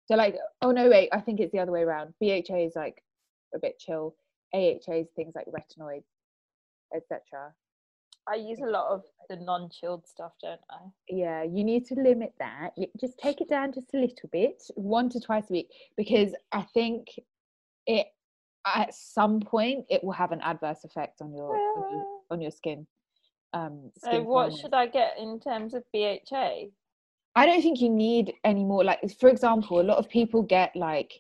so 0.07 0.17
like 0.17 0.37
oh 0.63 0.71
no 0.71 0.89
wait, 0.89 1.11
I 1.13 1.21
think 1.21 1.41
it's 1.41 1.53
the 1.53 1.59
other 1.59 1.73
way 1.73 1.83
around. 1.83 2.15
BHA 2.21 2.57
is 2.57 2.73
like 2.75 3.03
a 3.55 3.59
bit 3.59 3.79
chill. 3.79 4.15
AHAs 4.55 5.09
things 5.17 5.35
like 5.35 5.47
retinoids, 5.47 6.05
etc. 6.95 7.53
I 8.29 8.37
use 8.37 8.61
a 8.61 8.71
lot 8.71 8.91
of 8.91 9.03
the 9.29 9.37
non-chilled 9.37 10.07
stuff, 10.07 10.33
don't 10.41 10.61
I? 10.71 10.77
Yeah, 11.09 11.43
you 11.43 11.63
need 11.65 11.85
to 11.87 11.95
limit 11.95 12.33
that. 12.39 12.71
You 12.77 12.87
just 12.99 13.19
take 13.19 13.41
it 13.41 13.49
down 13.49 13.73
just 13.73 13.93
a 13.95 13.99
little 13.99 14.29
bit, 14.33 14.63
one 14.77 15.11
to 15.11 15.21
twice 15.21 15.51
a 15.51 15.53
week, 15.53 15.69
because 15.97 16.35
I 16.53 16.63
think 16.73 17.09
it 17.87 18.07
at 18.67 18.95
some 18.95 19.41
point 19.41 19.85
it 19.91 20.03
will 20.03 20.13
have 20.13 20.33
an 20.33 20.41
adverse 20.41 20.85
effect 20.85 21.21
on 21.21 21.35
your 21.35 21.55
on 21.55 21.93
your, 21.93 22.05
on 22.31 22.41
your 22.41 22.51
skin. 22.51 22.87
Um, 23.53 23.91
So 23.99 24.09
skin 24.11 24.25
what 24.25 24.45
firmness. 24.45 24.61
should 24.61 24.75
I 24.75 24.87
get 24.87 25.19
in 25.19 25.39
terms 25.41 25.75
of 25.75 25.83
BHA? 25.93 26.69
I 27.37 27.47
don't 27.47 27.61
think 27.61 27.81
you 27.81 27.91
need 27.91 28.33
any 28.45 28.65
more. 28.65 28.85
Like, 28.85 29.01
for 29.19 29.29
example, 29.29 29.81
a 29.81 29.83
lot 29.83 29.99
of 29.99 30.09
people 30.09 30.43
get 30.43 30.75
like 30.77 31.13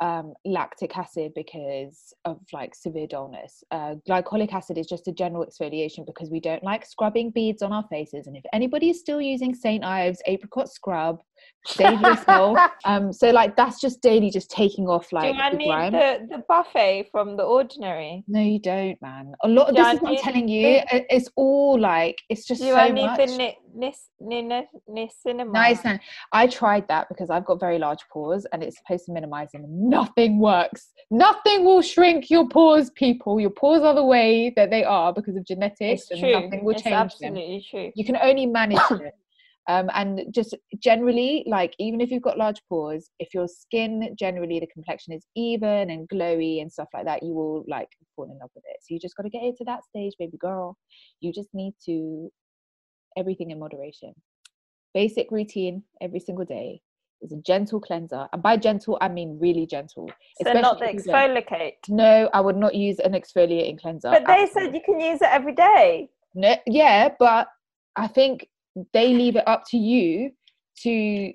um, 0.00 0.34
lactic 0.44 0.96
acid 0.96 1.32
because 1.34 2.12
of 2.24 2.38
like 2.52 2.74
severe 2.74 3.06
dullness. 3.06 3.64
Uh, 3.70 3.94
glycolic 4.08 4.52
acid 4.52 4.78
is 4.78 4.86
just 4.86 5.08
a 5.08 5.12
general 5.12 5.46
exfoliation 5.46 6.04
because 6.04 6.30
we 6.30 6.40
don't 6.40 6.62
like 6.62 6.84
scrubbing 6.84 7.30
beads 7.30 7.62
on 7.62 7.72
our 7.72 7.84
faces. 7.88 8.26
And 8.26 8.36
if 8.36 8.44
anybody 8.52 8.90
is 8.90 9.00
still 9.00 9.20
using 9.20 9.54
St. 9.54 9.84
Ives 9.84 10.22
apricot 10.26 10.68
scrub, 10.68 11.20
save 11.66 12.00
yourself. 12.00 12.58
um, 12.84 13.12
so 13.12 13.30
like 13.30 13.56
that's 13.56 13.80
just 13.80 14.00
daily, 14.02 14.30
just 14.30 14.50
taking 14.50 14.88
off 14.88 15.12
like 15.12 15.34
Do 15.34 15.40
I 15.40 15.50
the 15.50 15.56
need 15.56 15.66
grime. 15.66 15.92
the, 15.92 16.26
the 16.30 16.42
buffet 16.48 17.08
from 17.10 17.36
the 17.36 17.42
ordinary? 17.42 18.24
No, 18.28 18.40
you 18.40 18.60
don't, 18.60 19.00
man. 19.02 19.32
A 19.44 19.48
lot 19.48 19.68
of 19.70 19.74
Do 19.74 19.82
this 19.82 19.86
I 19.86 19.92
is 19.94 20.00
what 20.00 20.10
I'm 20.12 20.18
telling 20.18 20.48
you. 20.48 20.80
the- 20.90 21.14
It's 21.14 21.28
all 21.36 21.78
like 21.80 22.16
it's 22.28 22.46
just 22.46 22.60
Do 22.62 22.68
so 22.68 22.76
I 22.76 22.90
need 22.90 23.06
much. 23.06 23.18
the 23.18 23.36
ni- 23.36 23.58
nis, 23.74 24.08
ni, 24.20 24.42
ni, 24.42 24.62
niacinamide? 24.88 25.52
Nice. 25.52 26.00
I 26.32 26.46
tried 26.46 26.88
that 26.88 27.08
because 27.08 27.30
I've 27.30 27.44
got 27.44 27.60
very 27.60 27.78
large 27.78 28.00
pores 28.12 28.46
and 28.52 28.62
it's 28.62 28.78
supposed 28.78 29.06
to 29.06 29.12
minimize 29.12 29.50
them. 29.52 29.64
Nothing 29.68 30.38
works. 30.38 30.92
Nothing 31.10 31.64
will 31.64 31.82
shrink 31.82 32.30
your 32.30 32.48
pores, 32.48 32.90
people. 32.90 33.38
Your 33.40 33.50
pores 33.50 33.82
are 33.82 33.94
the 33.94 34.04
way 34.04 34.52
that 34.56 34.70
they 34.70 34.84
are 34.84 35.12
because 35.12 35.36
of 35.36 35.44
genetics 35.44 36.02
It's 36.02 36.10
and 36.12 36.20
true. 36.20 36.32
nothing 36.32 36.64
will 36.64 36.72
it's 36.74 36.82
change 36.82 36.94
them. 37.20 37.36
absolutely 37.36 37.66
true. 37.70 37.92
You 37.94 38.04
can 38.04 38.16
only 38.16 38.46
manage 38.46 38.78
it. 38.90 39.14
Um, 39.68 39.90
and 39.94 40.22
just 40.32 40.54
generally, 40.78 41.44
like 41.46 41.74
even 41.78 42.00
if 42.00 42.10
you've 42.10 42.22
got 42.22 42.38
large 42.38 42.60
pores, 42.68 43.10
if 43.18 43.34
your 43.34 43.48
skin 43.48 44.14
generally 44.18 44.60
the 44.60 44.66
complexion 44.68 45.12
is 45.12 45.26
even 45.34 45.90
and 45.90 46.08
glowy 46.08 46.60
and 46.60 46.70
stuff 46.70 46.88
like 46.94 47.04
that, 47.06 47.22
you 47.22 47.34
will 47.34 47.64
like 47.66 47.88
fall 48.14 48.26
in 48.26 48.38
love 48.38 48.50
with 48.54 48.64
it. 48.66 48.76
So 48.82 48.86
you 48.94 49.00
just 49.00 49.16
got 49.16 49.24
to 49.24 49.30
get 49.30 49.42
it 49.42 49.56
to 49.58 49.64
that 49.64 49.84
stage, 49.84 50.12
baby 50.18 50.36
girl. 50.38 50.76
You 51.20 51.32
just 51.32 51.48
need 51.52 51.74
to 51.86 52.30
everything 53.16 53.50
in 53.50 53.58
moderation. 53.58 54.14
Basic 54.94 55.30
routine 55.30 55.82
every 56.00 56.20
single 56.20 56.44
day 56.44 56.80
is 57.22 57.32
a 57.32 57.36
gentle 57.38 57.80
cleanser. 57.80 58.28
And 58.32 58.42
by 58.42 58.56
gentle, 58.56 58.98
I 59.00 59.08
mean 59.08 59.38
really 59.40 59.66
gentle. 59.66 60.08
So 60.42 60.52
not 60.52 60.78
the 60.78 60.84
especially 60.84 60.98
if 61.00 61.06
you 61.06 61.12
don't- 61.12 61.36
exfoliate. 61.36 61.72
No, 61.88 62.30
I 62.32 62.40
would 62.40 62.56
not 62.56 62.74
use 62.74 62.98
an 63.00 63.12
exfoliating 63.12 63.80
cleanser. 63.80 64.10
But 64.10 64.26
they 64.26 64.44
at 64.44 64.52
said 64.52 64.74
you 64.74 64.82
can 64.84 65.00
use 65.00 65.20
it 65.20 65.28
every 65.30 65.54
day. 65.54 66.08
No, 66.34 66.54
yeah, 66.66 67.08
but 67.18 67.48
I 67.96 68.06
think 68.06 68.46
they 68.92 69.14
leave 69.14 69.36
it 69.36 69.46
up 69.46 69.64
to 69.70 69.78
you 69.78 70.30
to 70.82 71.32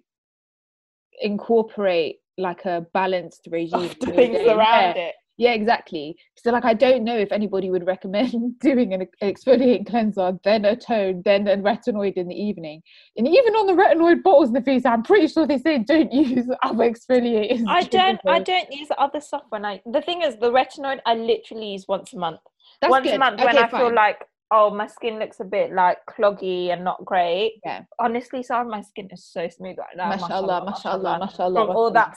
incorporate 1.22 2.18
like 2.38 2.66
a 2.66 2.86
balanced 2.94 3.48
regime. 3.52 3.90
To 3.90 4.12
things 4.12 4.48
around 4.48 4.96
yeah. 4.96 5.08
it. 5.10 5.16
Yeah, 5.38 5.54
exactly. 5.54 6.18
So, 6.38 6.52
like, 6.52 6.66
I 6.66 6.76
don't 6.76 7.04
know 7.04 7.18
if 7.18 7.32
anybody 7.32 7.72
would 7.72 7.88
recommend 7.88 8.60
doing 8.60 8.94
an 8.94 9.08
exfoliating 9.24 9.90
cleanser, 9.90 10.38
then 10.44 10.66
a 10.66 10.76
tone, 10.76 11.24
then 11.26 11.48
a 11.48 11.58
retinoid 11.58 12.14
in 12.14 12.28
the 12.28 12.36
evening. 12.36 12.84
And 13.18 13.28
even 13.28 13.56
on 13.56 13.66
the 13.66 13.74
retinoid 13.74 14.22
bottles 14.22 14.50
in 14.50 14.54
the 14.54 14.62
face, 14.62 14.86
I'm 14.86 15.02
pretty 15.02 15.28
sure 15.28 15.48
they 15.48 15.58
say 15.58 15.80
don't 15.80 16.12
use 16.14 16.48
other 16.62 16.84
exfoliators. 16.84 17.66
I 17.68 17.84
don't. 17.84 18.20
I 18.28 18.40
don't 18.40 18.72
use 18.72 18.90
other 19.00 19.20
stuff 19.20 19.44
when 19.50 19.66
I. 19.66 19.82
The 19.92 20.02
thing 20.02 20.22
is, 20.22 20.36
the 20.36 20.52
retinoid 20.52 21.00
I 21.08 21.16
literally 21.16 21.72
use 21.72 21.86
once 21.88 22.14
a 22.14 22.20
month. 22.20 22.42
That's 22.80 22.92
once 22.92 23.06
good. 23.06 23.16
a 23.16 23.20
month 23.20 23.40
when 23.40 23.58
Okay, 23.58 23.64
I 23.64 23.70
feel 23.70 23.94
like 23.94 24.20
oh 24.52 24.70
my 24.70 24.88
skin 24.88 25.18
looks 25.18 25.40
a 25.40 25.46
bit 25.46 25.72
like 25.72 25.98
cloggy 26.10 26.72
and 26.72 26.84
not 26.84 27.04
great. 27.06 27.60
Yeah. 27.66 27.84
Honestly, 28.00 28.44
sorry, 28.44 28.68
my 28.68 28.82
skin 28.82 29.08
is 29.12 29.26
so 29.26 29.48
smooth 29.50 29.78
right 29.78 29.96
now. 29.96 30.10
Mashallah, 30.10 30.66
mashallah, 30.66 31.20
mashallah, 31.20 31.66
From 31.66 31.76
all 31.76 31.92
that 31.92 32.16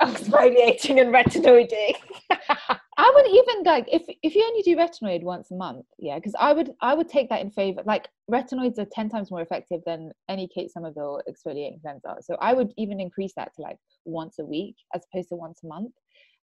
exfoliating 0.00 1.00
and 1.00 1.12
retinoiding. 1.14 1.94
I 3.00 3.12
would 3.14 3.28
even 3.28 3.62
like 3.64 3.86
if 3.92 4.02
if 4.22 4.34
you 4.34 4.44
only 4.44 4.62
do 4.62 4.76
retinoid 4.76 5.22
once 5.22 5.50
a 5.50 5.54
month, 5.54 5.86
yeah, 5.98 6.16
because 6.16 6.34
I 6.38 6.52
would 6.52 6.72
I 6.80 6.94
would 6.94 7.08
take 7.08 7.28
that 7.28 7.40
in 7.40 7.50
favor. 7.50 7.82
Like 7.84 8.08
retinoids 8.30 8.78
are 8.78 8.86
ten 8.90 9.08
times 9.08 9.30
more 9.30 9.42
effective 9.42 9.80
than 9.86 10.10
any 10.28 10.48
Kate 10.48 10.70
Somerville 10.72 11.22
exfoliating 11.28 11.80
cleanser, 11.82 12.16
so 12.20 12.36
I 12.40 12.54
would 12.54 12.72
even 12.76 13.00
increase 13.00 13.32
that 13.36 13.54
to 13.54 13.62
like 13.62 13.76
once 14.04 14.38
a 14.40 14.44
week 14.44 14.76
as 14.94 15.02
opposed 15.12 15.28
to 15.28 15.36
once 15.36 15.60
a 15.62 15.68
month, 15.68 15.92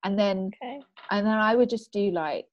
and 0.04 0.18
then 0.18 0.50
okay. 0.62 0.80
and 1.10 1.26
then 1.26 1.38
I 1.38 1.54
would 1.54 1.70
just 1.70 1.92
do 1.92 2.10
like 2.10 2.46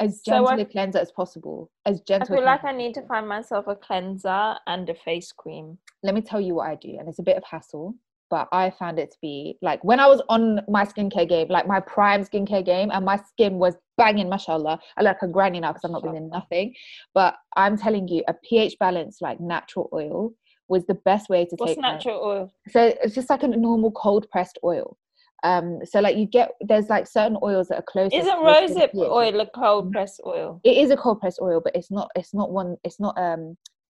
as 0.00 0.16
So 0.24 0.32
gentle 0.32 0.48
I- 0.48 0.56
a 0.62 0.64
cleanser 0.64 0.98
as 0.98 1.10
possible. 1.12 1.70
As 1.86 2.00
I 2.00 2.04
gentle. 2.06 2.34
a 2.34 2.38
feel 2.38 2.46
like 2.46 2.64
I 2.64 2.72
need 2.72 2.94
to 2.94 3.02
find 3.02 3.28
myself 3.28 3.66
a 3.66 3.76
cleanser 3.76 4.56
and 4.66 4.88
a 4.88 4.94
face 4.94 5.32
cream. 5.32 5.78
let 6.02 6.14
me 6.14 6.20
tell 6.20 6.40
you 6.40 6.54
what 6.54 6.68
I 6.68 6.76
do, 6.76 6.96
and 6.98 7.08
it's 7.08 7.18
a 7.18 7.22
bit 7.24 7.36
of 7.36 7.44
hassle, 7.44 7.94
but 8.30 8.46
I 8.52 8.70
found 8.70 8.98
it 8.98 9.10
to 9.10 9.18
be 9.20 9.58
like 9.62 9.82
when 9.82 9.98
I 10.00 10.06
was 10.06 10.22
on 10.28 10.60
my 10.68 10.84
skincare 10.84 11.28
game, 11.28 11.48
like 11.48 11.66
my 11.66 11.80
prime 11.80 12.22
skincare 12.24 12.64
game, 12.64 12.90
and 12.92 13.04
my 13.04 13.16
skin 13.16 13.54
was 13.58 13.74
banging, 13.96 14.28
mashallah. 14.28 14.78
I 14.96 15.02
look 15.02 15.16
like 15.20 15.22
a 15.28 15.32
granny 15.32 15.58
now 15.60 15.72
because 15.72 15.84
I'm 15.84 15.92
not 15.92 16.04
in 16.14 16.28
nothing. 16.28 16.74
But 17.14 17.34
I'm 17.56 17.76
telling 17.76 18.06
you, 18.08 18.22
a 18.28 18.34
pH 18.34 18.78
balance 18.78 19.18
like 19.20 19.40
natural 19.40 19.88
oil 19.92 20.32
was 20.68 20.84
the 20.86 20.94
best 20.94 21.28
way 21.30 21.46
to 21.46 21.56
What's 21.56 21.72
take. 21.74 21.80
my- 21.82 21.92
natural 21.94 22.22
oil? 22.22 22.52
so 22.68 22.92
it's 23.02 23.14
just 23.14 23.30
like 23.30 23.42
a 23.42 23.48
normal 23.48 23.90
cold 23.92 24.30
pressed 24.30 24.58
oil. 24.62 24.96
Um, 25.44 25.80
so 25.84 26.00
like 26.00 26.16
you 26.16 26.26
get 26.26 26.50
there's 26.60 26.88
like 26.88 27.06
certain 27.06 27.38
oils 27.42 27.68
that 27.68 27.78
are 27.78 27.84
close. 27.88 28.10
Isn't 28.12 28.38
rosehip 28.38 28.94
oil 28.94 29.40
a 29.40 29.46
cold 29.54 29.92
pressed 29.92 30.20
oil? 30.26 30.60
It 30.64 30.76
is 30.78 30.90
a 30.90 30.96
cold 30.96 31.20
pressed 31.20 31.40
oil, 31.40 31.60
but 31.62 31.76
it's 31.76 31.90
not. 31.90 32.10
It's 32.16 32.34
not 32.34 32.50
one. 32.50 32.76
It's 32.84 32.98
not. 32.98 33.16
Um, 33.18 33.56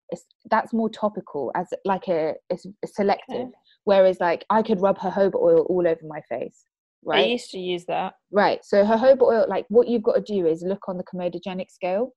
it's 0.09 0.25
that's 0.49 0.73
more 0.73 0.89
topical 0.89 1.51
as 1.55 1.67
like 1.85 2.07
a 2.07 2.33
it's 2.49 2.65
selective. 2.85 3.35
Okay. 3.35 3.51
Whereas 3.85 4.19
like 4.19 4.45
I 4.49 4.61
could 4.61 4.81
rub 4.81 4.97
jojoba 4.97 5.35
oil 5.35 5.65
all 5.69 5.87
over 5.87 6.01
my 6.05 6.21
face, 6.29 6.65
Right. 7.03 7.25
I 7.25 7.25
used 7.27 7.51
to 7.51 7.59
use 7.59 7.85
that. 7.85 8.15
Right. 8.31 8.59
So 8.63 8.83
jojoba 8.83 9.21
oil, 9.21 9.45
like 9.47 9.65
what 9.69 9.87
you've 9.87 10.03
got 10.03 10.15
to 10.15 10.21
do 10.21 10.45
is 10.45 10.61
look 10.63 10.89
on 10.89 10.97
the 10.97 11.03
comedogenic 11.05 11.69
scale 11.71 12.11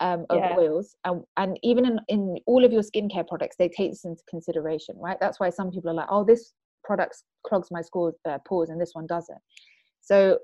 um, 0.00 0.26
of 0.28 0.38
Yeah. 0.38 0.56
oils, 0.58 0.94
and 1.04 1.24
and 1.38 1.58
even 1.62 1.86
in 1.86 2.00
in 2.08 2.36
all 2.46 2.64
of 2.64 2.72
your 2.72 2.82
skincare 2.82 3.26
products, 3.26 3.56
they 3.58 3.68
take 3.68 3.92
this 3.92 4.04
into 4.04 4.22
consideration, 4.28 4.96
right? 4.98 5.16
That's 5.20 5.40
why 5.40 5.48
some 5.50 5.70
people 5.70 5.90
are 5.90 5.94
like, 5.94 6.08
oh, 6.10 6.24
this 6.24 6.52
product 6.86 7.16
clogs 7.46 7.68
my 7.70 7.82
scores, 7.82 8.14
uh, 8.28 8.38
pores, 8.46 8.70
and 8.70 8.80
this 8.80 8.94
one 8.94 9.06
doesn't. 9.06 9.38
So 10.00 10.38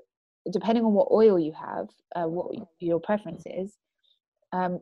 depending 0.51 0.83
on 0.83 0.93
what 0.93 1.07
oil 1.11 1.39
you 1.39 1.53
have, 1.53 1.87
uh, 2.15 2.27
what 2.27 2.53
your 2.79 2.99
preference 2.99 3.43
is, 3.45 3.77
um, 4.51 4.81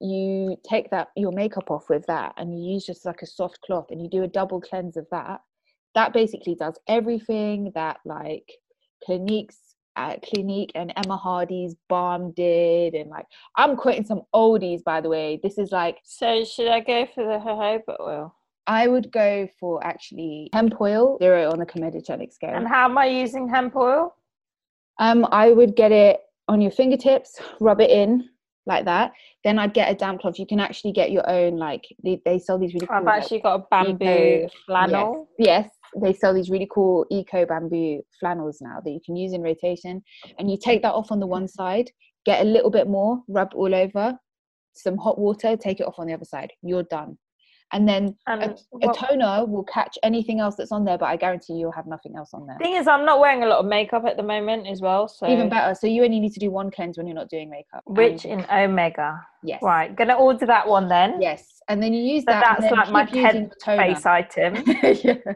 you 0.00 0.56
take 0.68 0.90
that 0.90 1.08
your 1.16 1.32
makeup 1.32 1.70
off 1.70 1.88
with 1.88 2.04
that, 2.06 2.34
and 2.36 2.52
you 2.52 2.72
use 2.74 2.84
just 2.84 3.06
like 3.06 3.22
a 3.22 3.26
soft 3.26 3.60
cloth, 3.64 3.86
and 3.90 4.02
you 4.02 4.08
do 4.10 4.24
a 4.24 4.28
double 4.28 4.60
cleanse 4.60 4.96
of 4.96 5.06
that. 5.10 5.40
That 5.94 6.12
basically 6.12 6.54
does 6.54 6.78
everything 6.86 7.72
that 7.74 8.00
like 8.04 8.50
Clinique's 9.04 9.56
uh, 9.96 10.16
Clinique 10.22 10.72
and 10.74 10.92
Emma 10.96 11.16
Hardy's 11.16 11.74
balm 11.88 12.32
did, 12.32 12.94
and 12.94 13.08
like 13.08 13.26
I'm 13.56 13.76
quoting 13.76 14.04
some 14.04 14.22
oldies 14.34 14.84
by 14.84 15.00
the 15.00 15.08
way. 15.08 15.40
This 15.42 15.56
is 15.56 15.72
like 15.72 15.98
So 16.04 16.44
should 16.44 16.68
I 16.68 16.80
go 16.80 17.06
for 17.14 17.24
the 17.24 17.38
jojoba 17.38 18.00
oil? 18.00 18.34
I 18.66 18.88
would 18.88 19.12
go 19.12 19.48
for 19.60 19.84
actually 19.84 20.50
hemp 20.52 20.80
oil, 20.80 21.18
zero 21.20 21.50
on 21.50 21.58
the 21.58 21.66
comedogenic 21.66 22.32
scale. 22.32 22.54
And 22.54 22.66
how 22.66 22.86
am 22.86 22.98
I 22.98 23.06
using 23.06 23.48
hemp 23.48 23.76
oil? 23.76 24.14
Um, 24.98 25.26
I 25.30 25.52
would 25.52 25.76
get 25.76 25.92
it 25.92 26.20
on 26.48 26.60
your 26.60 26.70
fingertips, 26.70 27.38
rub 27.60 27.80
it 27.80 27.90
in 27.90 28.28
like 28.66 28.84
that. 28.84 29.12
Then 29.44 29.58
I'd 29.58 29.74
get 29.74 29.90
a 29.90 29.94
damp 29.94 30.20
cloth. 30.20 30.38
You 30.38 30.46
can 30.46 30.58
actually 30.58 30.92
get 30.92 31.12
your 31.12 31.28
own 31.28 31.56
like 31.56 31.84
they, 32.02 32.20
they 32.24 32.38
sell 32.38 32.58
these 32.58 32.74
really 32.74 32.86
cool. 32.86 32.96
I've 32.96 33.04
like, 33.04 33.22
actually 33.22 33.40
got 33.40 33.60
a 33.60 33.64
bamboo 33.70 34.06
eco- 34.06 34.48
flannel. 34.66 35.28
Yes, 35.38 35.70
yes, 35.94 36.02
they 36.02 36.12
sell 36.12 36.34
these 36.34 36.50
really 36.50 36.68
cool 36.72 37.06
eco 37.10 37.46
bamboo 37.46 38.02
flannels 38.18 38.58
now 38.60 38.80
that 38.84 38.90
you 38.90 39.00
can 39.04 39.16
use 39.16 39.32
in 39.32 39.42
rotation. 39.42 40.02
And 40.38 40.50
you 40.50 40.58
take 40.58 40.82
that 40.82 40.94
off 40.94 41.12
on 41.12 41.20
the 41.20 41.26
one 41.26 41.46
side, 41.46 41.90
get 42.24 42.40
a 42.40 42.44
little 42.44 42.70
bit 42.70 42.88
more, 42.88 43.22
rub 43.28 43.52
all 43.54 43.74
over, 43.74 44.18
some 44.74 44.98
hot 44.98 45.18
water, 45.18 45.56
take 45.56 45.80
it 45.80 45.86
off 45.86 45.98
on 45.98 46.08
the 46.08 46.14
other 46.14 46.24
side. 46.24 46.52
You're 46.62 46.82
done. 46.82 47.18
And 47.72 47.88
then 47.88 48.16
a, 48.28 48.54
a 48.82 48.92
toner 48.94 49.44
will 49.44 49.64
catch 49.64 49.98
anything 50.04 50.38
else 50.38 50.54
that's 50.54 50.70
on 50.70 50.84
there, 50.84 50.96
but 50.96 51.06
I 51.06 51.16
guarantee 51.16 51.54
you'll 51.54 51.72
have 51.72 51.86
nothing 51.86 52.14
else 52.16 52.32
on 52.32 52.46
there. 52.46 52.56
Thing 52.58 52.74
is, 52.76 52.86
I'm 52.86 53.04
not 53.04 53.18
wearing 53.18 53.42
a 53.42 53.46
lot 53.46 53.58
of 53.58 53.66
makeup 53.66 54.04
at 54.06 54.16
the 54.16 54.22
moment 54.22 54.68
as 54.68 54.80
well. 54.80 55.08
So 55.08 55.28
Even 55.28 55.48
better. 55.48 55.74
So 55.74 55.88
you 55.88 56.04
only 56.04 56.20
need 56.20 56.32
to 56.34 56.40
do 56.40 56.50
one 56.50 56.70
cleanse 56.70 56.96
when 56.96 57.08
you're 57.08 57.16
not 57.16 57.28
doing 57.28 57.50
makeup. 57.50 57.82
rich 57.86 58.24
and- 58.24 58.42
in 58.42 58.50
omega. 58.50 59.20
yes. 59.42 59.60
Right, 59.62 59.94
gonna 59.94 60.14
order 60.14 60.46
that 60.46 60.68
one 60.68 60.88
then. 60.88 61.20
Yes. 61.20 61.60
And 61.68 61.82
then 61.82 61.92
you 61.92 62.02
use 62.14 62.22
So 62.22 62.26
that. 62.32 62.58
that's 62.60 62.72
like 62.72 62.90
my 62.92 63.04
keep 63.04 63.16
using 63.16 63.32
tenth 63.32 63.50
the 63.50 63.64
toner. 63.64 63.94
face 63.94 64.06
item. 64.06 64.54
yeah. 65.04 65.32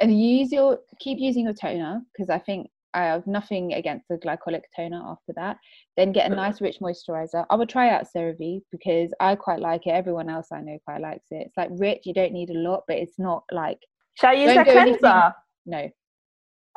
And 0.00 0.18
you 0.18 0.38
use 0.38 0.50
your 0.52 0.78
keep 0.98 1.18
using 1.20 1.44
your 1.44 1.52
toner 1.54 2.00
because 2.12 2.30
I 2.30 2.38
think 2.38 2.70
I 2.94 3.02
have 3.04 3.26
nothing 3.26 3.72
against 3.74 4.06
the 4.08 4.16
glycolic 4.16 4.62
toner 4.74 5.02
after 5.04 5.32
that. 5.36 5.56
Then 5.96 6.12
get 6.12 6.30
a 6.30 6.34
nice 6.34 6.60
rich 6.60 6.78
moisturizer. 6.80 7.46
I 7.50 7.54
would 7.56 7.68
try 7.68 7.90
out 7.90 8.06
CeraVe 8.14 8.60
because 8.70 9.10
I 9.20 9.34
quite 9.34 9.60
like 9.60 9.86
it. 9.86 9.90
Everyone 9.90 10.28
else 10.28 10.48
I 10.52 10.60
know 10.60 10.78
quite 10.84 11.00
likes 11.00 11.26
it. 11.30 11.46
It's 11.46 11.56
like 11.56 11.70
rich. 11.72 12.02
You 12.04 12.14
don't 12.14 12.32
need 12.32 12.50
a 12.50 12.54
lot, 12.58 12.82
but 12.86 12.96
it's 12.98 13.18
not 13.18 13.44
like 13.50 13.78
Shall 14.14 14.30
I 14.30 14.34
use 14.34 14.56
a 14.56 14.64
cleanser? 14.64 15.34
no, 15.66 15.90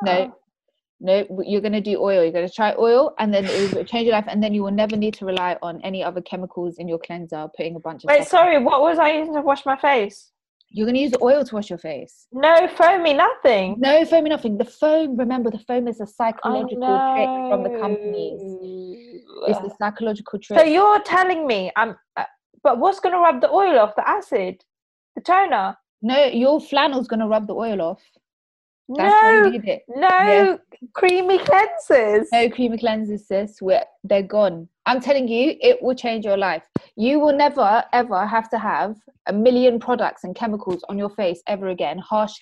no, 0.02 0.12
Oh. 0.12 0.34
no. 1.00 1.42
You're 1.44 1.60
gonna 1.60 1.80
do 1.80 1.98
oil. 2.00 2.22
You're 2.22 2.32
gonna 2.32 2.48
try 2.48 2.74
oil, 2.78 3.14
and 3.18 3.32
then 3.32 3.44
it 3.44 3.74
will 3.74 3.84
change 3.84 4.06
your 4.06 4.14
life. 4.14 4.24
And 4.28 4.42
then 4.42 4.54
you 4.54 4.62
will 4.62 4.70
never 4.70 4.96
need 4.96 5.14
to 5.14 5.26
rely 5.26 5.58
on 5.62 5.80
any 5.82 6.02
other 6.02 6.22
chemicals 6.22 6.78
in 6.78 6.88
your 6.88 6.98
cleanser. 6.98 7.48
Putting 7.56 7.76
a 7.76 7.80
bunch 7.80 8.04
of 8.04 8.08
Wait, 8.08 8.26
sorry, 8.26 8.62
what 8.62 8.80
was 8.80 8.98
I 8.98 9.10
using 9.12 9.34
to 9.34 9.42
wash 9.42 9.66
my 9.66 9.76
face? 9.76 10.32
You're 10.70 10.86
gonna 10.86 10.98
use 10.98 11.12
the 11.12 11.22
oil 11.22 11.44
to 11.44 11.54
wash 11.54 11.70
your 11.70 11.78
face. 11.78 12.26
No, 12.32 12.68
foamy, 12.68 13.14
nothing. 13.14 13.76
No 13.78 14.04
foamy, 14.04 14.30
nothing. 14.30 14.58
The 14.58 14.64
foam, 14.64 15.16
remember, 15.16 15.50
the 15.50 15.60
foam 15.60 15.88
is 15.88 16.00
a 16.00 16.06
psychological 16.06 16.80
trick 17.14 17.28
from 17.50 17.62
the 17.62 17.78
companies. 17.80 18.40
It's 19.48 19.60
the 19.60 19.74
psychological 19.78 20.38
trick. 20.38 20.58
So 20.58 20.64
you're 20.64 21.00
telling 21.02 21.46
me 21.46 21.70
I'm, 21.76 21.96
uh, 22.16 22.24
but 22.62 22.78
what's 22.78 23.00
gonna 23.00 23.18
rub 23.18 23.40
the 23.40 23.50
oil 23.50 23.78
off? 23.78 23.94
The 23.96 24.08
acid, 24.08 24.62
the 25.14 25.22
toner? 25.22 25.76
no, 26.02 26.26
your 26.26 26.60
flannel's 26.60 27.08
gonna 27.08 27.28
rub 27.28 27.46
the 27.46 27.54
oil 27.54 27.80
off. 27.80 28.02
That's 28.88 29.22
no, 29.22 29.44
you 29.44 29.50
need 29.50 29.64
it. 29.68 29.82
no, 29.88 30.58
creamy 30.94 31.38
cleansers. 31.38 32.26
No 32.32 32.48
creamy 32.50 32.78
cleansers, 32.78 33.20
sis. 33.20 33.60
We're, 33.60 33.82
they're 34.04 34.22
gone. 34.22 34.68
I'm 34.86 35.00
telling 35.00 35.26
you, 35.28 35.56
it 35.60 35.82
will 35.82 35.94
change 35.94 36.24
your 36.24 36.36
life. 36.36 36.62
You 36.96 37.18
will 37.18 37.36
never, 37.36 37.84
ever 37.92 38.26
have 38.26 38.48
to 38.50 38.58
have 38.58 38.96
a 39.26 39.32
million 39.32 39.80
products 39.80 40.22
and 40.24 40.34
chemicals 40.34 40.84
on 40.88 40.96
your 40.96 41.10
face 41.10 41.42
ever 41.48 41.68
again. 41.68 41.98
Harsh 41.98 42.34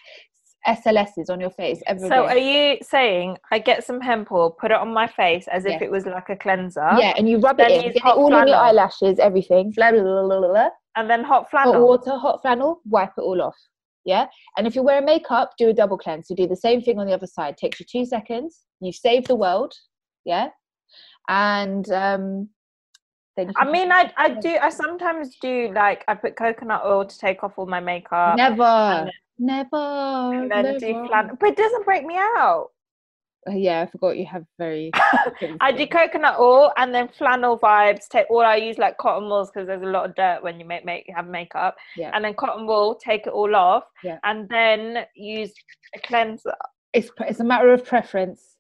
SLSs 0.67 1.29
on 1.29 1.41
your 1.41 1.51
face 1.51 1.83
ever 1.87 2.07
So 2.07 2.25
are 2.27 2.39
you 2.39 2.79
saying 2.83 3.37
I 3.51 3.59
get 3.59 3.85
some 3.85 4.01
hemp 4.01 4.33
oil, 4.33 4.51
put 4.51 4.71
it 4.71 4.77
on 4.79 4.93
my 4.93 5.07
face 5.07 5.47
as 5.49 5.65
Yes. 5.65 5.77
if 5.77 5.83
it 5.83 5.91
was 5.91 6.07
like 6.07 6.29
a 6.31 6.37
cleanser? 6.37 6.89
yeah, 6.99 7.13
and 7.19 7.29
you 7.29 7.39
rub 7.39 7.61
it 7.61 7.71
in. 7.71 7.93
it 7.95 8.05
all 8.05 8.33
on 8.35 8.49
your 8.49 8.57
eyelashes, 8.57 9.19
everything. 9.19 9.73
Blah, 9.77 9.93
blah, 9.93 10.03
blah, 10.03 10.23
blah, 10.27 10.39
blah, 10.41 10.49
blah. 10.49 10.69
And 10.97 11.11
then 11.11 11.25
hot 11.25 11.51
flannel. 11.51 11.73
hot 11.75 11.83
water, 11.83 12.19
hot 12.19 12.43
flannel, 12.43 12.81
wipe 12.87 13.13
it 13.19 13.23
all 13.23 13.43
off. 13.43 13.57
Yeah. 14.05 14.27
And 14.57 14.67
if 14.67 14.75
you're 14.75 14.85
wearing 14.85 15.07
makeup, 15.07 15.53
do 15.59 15.71
a 15.71 15.73
double 15.73 15.97
cleanse. 15.99 16.29
You 16.31 16.37
do 16.37 16.47
the 16.47 16.57
same 16.57 16.81
thing 16.83 16.99
on 16.99 17.07
the 17.07 17.15
other 17.15 17.27
side. 17.27 17.57
Takes 17.57 17.81
you 17.81 17.87
two 17.91 18.05
seconds. 18.05 18.61
You've 18.81 18.95
saved 18.95 19.27
the 19.29 19.35
world. 19.35 19.73
Yeah. 20.25 20.49
And 21.29 21.91
um 21.91 22.49
I 23.39 23.69
mean, 23.71 23.91
I 23.91 24.13
I 24.17 24.29
do. 24.29 24.57
I 24.63 24.71
sometimes 24.71 25.37
do 25.41 25.73
like 25.75 26.05
I 26.07 26.15
put 26.15 26.37
coconut 26.37 26.83
oil 26.85 27.05
to 27.05 27.19
take 27.19 27.43
off 27.43 27.55
all 27.57 27.67
my 27.67 27.81
makeup, 27.81 28.37
never, 28.37 28.63
and 28.63 29.11
never, 29.39 29.77
and 29.77 30.51
then 30.51 30.79
do 30.79 30.93
never. 30.93 31.07
flannel, 31.09 31.37
but 31.41 31.49
it 31.49 31.57
doesn't 31.57 31.85
break 31.85 32.07
me 32.07 32.15
out. 32.17 32.71
Uh, 33.47 33.53
yeah, 33.53 33.83
I 33.83 33.87
forgot 33.87 34.17
you 34.17 34.27
have 34.27 34.45
very. 34.57 34.93
I 35.61 35.73
do 35.73 35.87
coconut 35.87 36.39
oil 36.39 36.71
and 36.77 36.95
then 36.95 37.09
flannel 37.09 37.59
vibes. 37.59 38.09
Take 38.09 38.31
all 38.31 38.43
I 38.43 38.57
use 38.57 38.79
like 38.79 38.99
cotton 38.99 39.29
wools 39.29 39.51
because 39.51 39.67
there's 39.67 39.83
a 39.83 39.87
lot 39.87 40.09
of 40.09 40.15
dirt 40.15 40.43
when 40.43 40.61
you 40.61 40.65
make 40.65 40.85
make 40.85 41.11
have 41.15 41.27
makeup. 41.27 41.77
Yeah. 41.97 42.11
And 42.15 42.25
then 42.25 42.35
cotton 42.35 42.67
wool, 42.67 42.95
take 42.95 43.27
it 43.27 43.33
all 43.33 43.55
off. 43.57 43.85
Yeah. 44.05 44.19
And 44.23 44.49
then 44.49 45.07
use 45.17 45.53
a 45.95 45.99
cleanser. 45.99 46.55
It's 46.93 47.11
it's 47.21 47.41
a 47.41 47.45
matter 47.45 47.73
of 47.73 47.85
preference. 47.85 48.57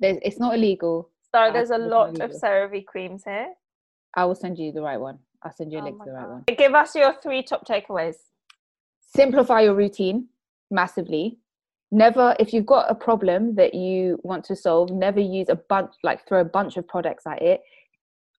There's, 0.00 0.18
it's 0.22 0.38
not 0.38 0.54
illegal. 0.54 1.10
So 1.34 1.50
there's 1.52 1.70
a 1.70 1.78
lot 1.78 2.20
of. 2.20 2.30
CeraVe 2.30 2.84
creams 2.86 3.24
here. 3.24 3.48
I 4.16 4.24
will 4.24 4.34
send 4.34 4.58
you 4.58 4.72
the 4.72 4.82
right 4.82 5.00
one. 5.00 5.18
I'll 5.42 5.52
send 5.52 5.72
you 5.72 5.78
a 5.78 5.82
Oh 5.82 5.84
link 5.84 5.98
to 5.98 6.04
the 6.06 6.12
right 6.12 6.22
God. 6.22 6.30
one. 6.30 6.44
Give 6.56 6.74
us 6.74 6.94
your 6.94 7.14
three 7.22 7.42
top 7.42 7.66
takeaways. 7.66 8.16
Simplify 9.00 9.60
your 9.62 9.74
routine 9.74 10.28
massively. 10.70 11.38
Never, 11.90 12.36
if 12.38 12.52
you've 12.52 12.66
got 12.66 12.90
a 12.90 12.94
problem 12.94 13.54
that 13.54 13.72
you 13.74 14.18
want 14.22 14.44
to 14.44 14.56
solve, 14.56 14.90
never 14.90 15.20
use 15.20 15.48
a 15.48 15.56
bunch, 15.56 15.92
like 16.02 16.26
throw 16.28 16.40
a 16.40 16.44
bunch 16.44 16.76
of 16.76 16.86
products 16.86 17.26
at 17.26 17.40
it. 17.40 17.62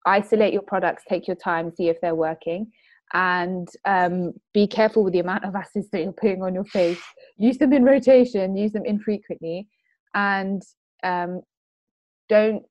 Isolate 0.05 0.53
your 0.53 0.61
products, 0.61 1.03
take 1.07 1.27
your 1.27 1.35
time, 1.35 1.71
see 1.75 1.89
if 1.89 1.99
they're 2.01 2.15
working, 2.15 2.71
and 3.13 3.67
um, 3.85 4.33
be 4.53 4.65
careful 4.67 5.03
with 5.03 5.13
the 5.13 5.19
amount 5.19 5.45
of 5.45 5.55
acids 5.55 5.89
that 5.91 6.03
you're 6.03 6.11
putting 6.11 6.43
on 6.43 6.53
your 6.53 6.63
face. 6.65 7.01
Use 7.37 7.57
them 7.57 7.73
in 7.73 7.83
rotation, 7.83 8.55
use 8.55 8.71
them 8.71 8.85
infrequently, 8.85 9.67
and 10.13 10.61
um, 11.03 11.41
don't 12.29 12.63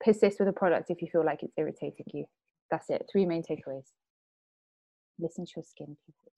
persist 0.00 0.38
with 0.38 0.48
a 0.48 0.52
product 0.52 0.90
if 0.90 1.02
you 1.02 1.08
feel 1.10 1.24
like 1.24 1.42
it's 1.42 1.54
irritating 1.56 2.06
you. 2.12 2.24
That's 2.70 2.90
it. 2.90 3.06
Three 3.10 3.26
main 3.26 3.42
takeaways. 3.42 3.88
Listen 5.18 5.44
to 5.44 5.52
your 5.56 5.64
skin, 5.64 5.96
people. 6.06 6.32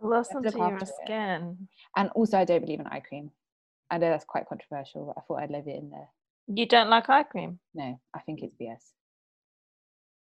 Listen 0.00 0.42
to 0.42 0.50
your 0.50 0.72
after 0.72 0.84
it. 0.84 0.92
skin. 1.04 1.68
And 1.96 2.10
also, 2.14 2.38
I 2.38 2.44
don't 2.44 2.60
believe 2.60 2.80
in 2.80 2.86
eye 2.86 3.02
cream. 3.06 3.30
I 3.90 3.98
know 3.98 4.08
that's 4.08 4.24
quite 4.24 4.48
controversial, 4.48 5.06
but 5.06 5.20
I 5.20 5.24
thought 5.26 5.42
I'd 5.42 5.50
leave 5.50 5.68
it 5.68 5.76
in 5.76 5.90
there. 5.90 6.08
You 6.48 6.66
don't 6.66 6.88
like 6.88 7.08
eye 7.08 7.22
cream? 7.24 7.58
No, 7.74 8.00
I 8.14 8.20
think 8.20 8.40
it's 8.42 8.54
BS. 8.60 8.92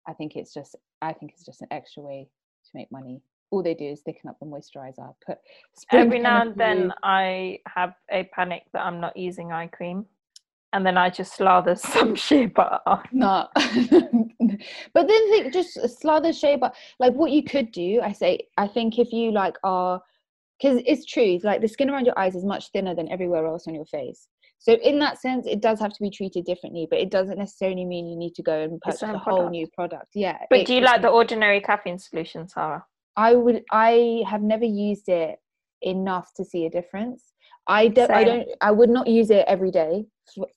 I 0.07 0.13
think 0.13 0.35
it's 0.35 0.53
just, 0.53 0.75
I 1.01 1.13
think 1.13 1.31
it's 1.33 1.45
just 1.45 1.61
an 1.61 1.67
extra 1.71 2.03
way 2.03 2.29
to 2.65 2.71
make 2.75 2.91
money. 2.91 3.21
All 3.51 3.63
they 3.63 3.73
do 3.73 3.85
is 3.85 4.01
thicken 4.01 4.29
up 4.29 4.37
the 4.39 4.45
moisturizer. 4.45 5.13
Put 5.25 5.39
Every 5.91 6.19
now 6.19 6.41
and 6.41 6.55
then 6.55 6.93
I 7.03 7.59
have 7.67 7.93
a 8.11 8.23
panic 8.25 8.63
that 8.73 8.85
I'm 8.85 8.99
not 8.99 9.17
using 9.17 9.51
eye 9.51 9.67
cream. 9.67 10.05
And 10.75 10.85
then 10.85 10.97
I 10.97 11.09
just 11.09 11.33
slather 11.33 11.75
some 11.93 12.15
shea 12.15 12.47
butter. 12.47 13.01
No, 13.13 13.47
but 14.93 15.07
then 15.07 15.29
think 15.31 15.53
just 15.53 15.79
slather 15.99 16.33
shea 16.33 16.57
but 16.57 16.75
like 16.99 17.13
what 17.13 17.31
you 17.31 17.43
could 17.43 17.71
do 17.71 18.01
i 18.03 18.11
say 18.11 18.39
i 18.57 18.67
think 18.67 18.99
if 18.99 19.11
you 19.11 19.31
like 19.31 19.55
are 19.63 20.01
because 20.59 20.81
it's 20.85 21.05
true 21.05 21.39
like 21.43 21.61
the 21.61 21.67
skin 21.67 21.89
around 21.89 22.05
your 22.05 22.17
eyes 22.19 22.35
is 22.35 22.45
much 22.45 22.71
thinner 22.71 22.95
than 22.95 23.11
everywhere 23.11 23.45
else 23.45 23.67
on 23.67 23.75
your 23.75 23.85
face. 23.85 24.27
So 24.57 24.73
in 24.73 24.99
that 24.99 25.21
sense 25.21 25.45
it 25.47 25.61
does 25.61 25.79
have 25.79 25.93
to 25.93 26.01
be 26.01 26.09
treated 26.09 26.45
differently 26.45 26.87
but 26.89 26.99
it 26.99 27.09
doesn't 27.11 27.37
necessarily 27.37 27.85
mean 27.85 28.07
you 28.07 28.17
need 28.17 28.35
to 28.35 28.43
go 28.43 28.61
and 28.61 28.79
purchase 28.81 29.03
a 29.03 29.17
whole 29.17 29.49
new 29.49 29.67
product. 29.67 30.07
yeah 30.13 30.39
But 30.49 30.59
it 30.59 30.67
do 30.67 30.75
you 30.75 30.81
like 30.81 31.01
the 31.01 31.09
ordinary 31.09 31.61
caffeine 31.61 31.99
solution, 31.99 32.47
Sara? 32.47 32.83
i 33.15 33.33
would 33.35 33.63
i 33.71 34.23
have 34.27 34.41
never 34.41 34.65
used 34.65 35.07
it 35.07 35.37
enough 35.81 36.33
to 36.35 36.43
see 36.43 36.65
a 36.65 36.69
difference 36.69 37.33
i 37.67 37.87
don't 37.87 38.11
i 38.11 38.23
don't 38.23 38.47
i 38.61 38.71
would 38.71 38.89
not 38.89 39.07
use 39.07 39.29
it 39.29 39.43
every 39.47 39.71
day 39.71 40.05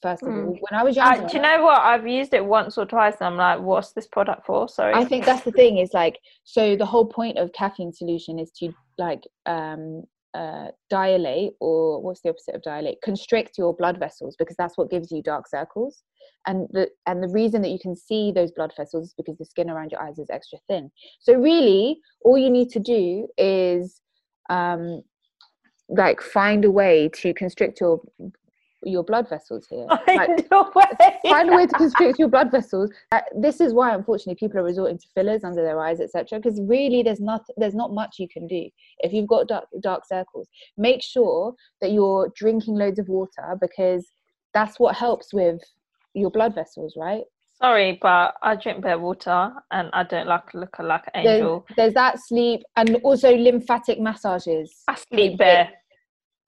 first 0.03 0.23
of 0.23 0.33
Mm. 0.33 0.47
all 0.47 0.59
when 0.69 0.81
i 0.81 0.83
was 0.83 0.97
younger 0.97 1.27
do 1.27 1.37
you 1.37 1.43
know 1.43 1.63
what? 1.63 1.81
I've 1.81 2.07
used 2.07 2.33
it 2.33 2.45
once 2.45 2.79
or 2.79 2.87
twice 2.87 3.17
and 3.21 3.27
I'm 3.29 3.37
like, 3.37 3.61
what's 3.61 3.93
this 3.93 4.07
product 4.07 4.47
for? 4.47 4.69
Sorry. 4.69 4.95
I 4.95 5.05
think 5.05 5.27
that's 5.27 5.45
the 5.45 5.53
thing 5.53 5.79
is 5.79 5.91
like 5.93 6.19
so 6.45 6.75
the 6.77 6.87
whole 6.87 7.07
point 7.07 7.37
of 7.39 7.53
caffeine 7.53 7.93
solution 7.93 8.39
is 8.39 8.51
to 8.59 8.73
like 8.97 9.23
um 9.47 10.05
uh 10.35 10.69
dilate 10.91 11.53
or 11.61 12.01
what's 12.03 12.21
the 12.23 12.31
opposite 12.31 12.55
of 12.55 12.63
dilate 12.63 12.99
constrict 13.03 13.59
your 13.59 13.75
blood 13.75 13.99
vessels 13.99 14.37
because 14.39 14.57
that's 14.57 14.77
what 14.77 14.91
gives 14.91 15.11
you 15.11 15.23
dark 15.23 15.47
circles 15.47 16.03
and 16.47 16.67
the 16.73 16.89
and 17.07 17.23
the 17.23 17.29
reason 17.29 17.63
that 17.63 17.71
you 17.71 17.79
can 17.79 17.97
see 17.97 18.31
those 18.33 18.53
blood 18.53 18.73
vessels 18.77 19.07
is 19.09 19.15
because 19.17 19.37
the 19.39 19.45
skin 19.45 19.71
around 19.71 19.91
your 19.91 20.03
eyes 20.03 20.19
is 20.19 20.29
extra 20.31 20.59
thin 20.69 20.91
so 21.21 21.33
really 21.35 21.99
all 22.23 22.37
you 22.39 22.51
need 22.51 22.69
to 22.69 22.81
do 22.81 23.27
is 23.39 24.01
um 24.51 25.03
like 25.89 26.21
find 26.21 26.65
a 26.65 26.71
way 26.71 27.09
to 27.15 27.33
constrict 27.35 27.81
your 27.81 28.01
your 28.85 29.03
blood 29.03 29.29
vessels 29.29 29.67
here 29.69 29.87
like, 30.07 30.07
Find 30.07 30.47
a 30.53 30.65
way. 30.75 30.85
find 31.25 31.51
a 31.51 31.57
way 31.57 31.67
to 31.67 31.75
constrict 31.79 32.19
your 32.19 32.29
blood 32.29 32.53
vessels. 32.53 32.91
Uh, 33.11 33.21
this 33.37 33.61
is 33.61 33.73
why, 33.73 33.93
unfortunately, 33.93 34.37
people 34.37 34.61
are 34.61 34.65
resorting 34.65 34.99
to 34.99 35.07
fillers 35.17 35.43
under 35.43 35.63
their 35.63 35.81
eyes, 35.81 36.01
etc. 36.01 36.39
Because 36.39 36.61
really, 36.61 37.03
there's 37.03 37.21
not 37.21 37.45
there's 37.57 37.75
not 37.75 37.93
much 37.93 38.19
you 38.19 38.29
can 38.29 38.47
do 38.47 38.69
if 39.01 39.13
you've 39.13 39.27
got 39.27 39.49
dark, 39.49 39.65
dark 39.81 40.05
circles. 40.07 40.49
Make 40.77 41.03
sure 41.03 41.55
that 41.81 41.91
you're 41.91 42.33
drinking 42.37 42.77
loads 42.77 42.99
of 43.01 43.09
water 43.09 43.57
because 43.61 44.07
that's 44.55 44.79
what 44.79 44.95
helps 44.95 45.35
with 45.35 45.61
your 46.15 46.31
blood 46.31 46.55
vessels, 46.55 46.95
right? 46.97 47.25
Sorry, 47.61 47.99
but 48.01 48.35
I 48.43 48.55
drink 48.55 48.83
bare 48.83 48.99
water 48.99 49.53
and 49.73 49.91
I 49.93 50.05
don't 50.05 50.29
like 50.29 50.55
look 50.55 50.77
like 50.79 51.05
an 51.15 51.27
angel. 51.27 51.67
there's 51.77 51.95
that 51.95 52.21
sleep 52.21 52.61
and 52.77 52.97
also 53.03 53.35
lymphatic 53.37 53.99
massages. 54.01 54.83
I 54.87 54.95
sleep 54.95 55.39
bare. 55.39 55.71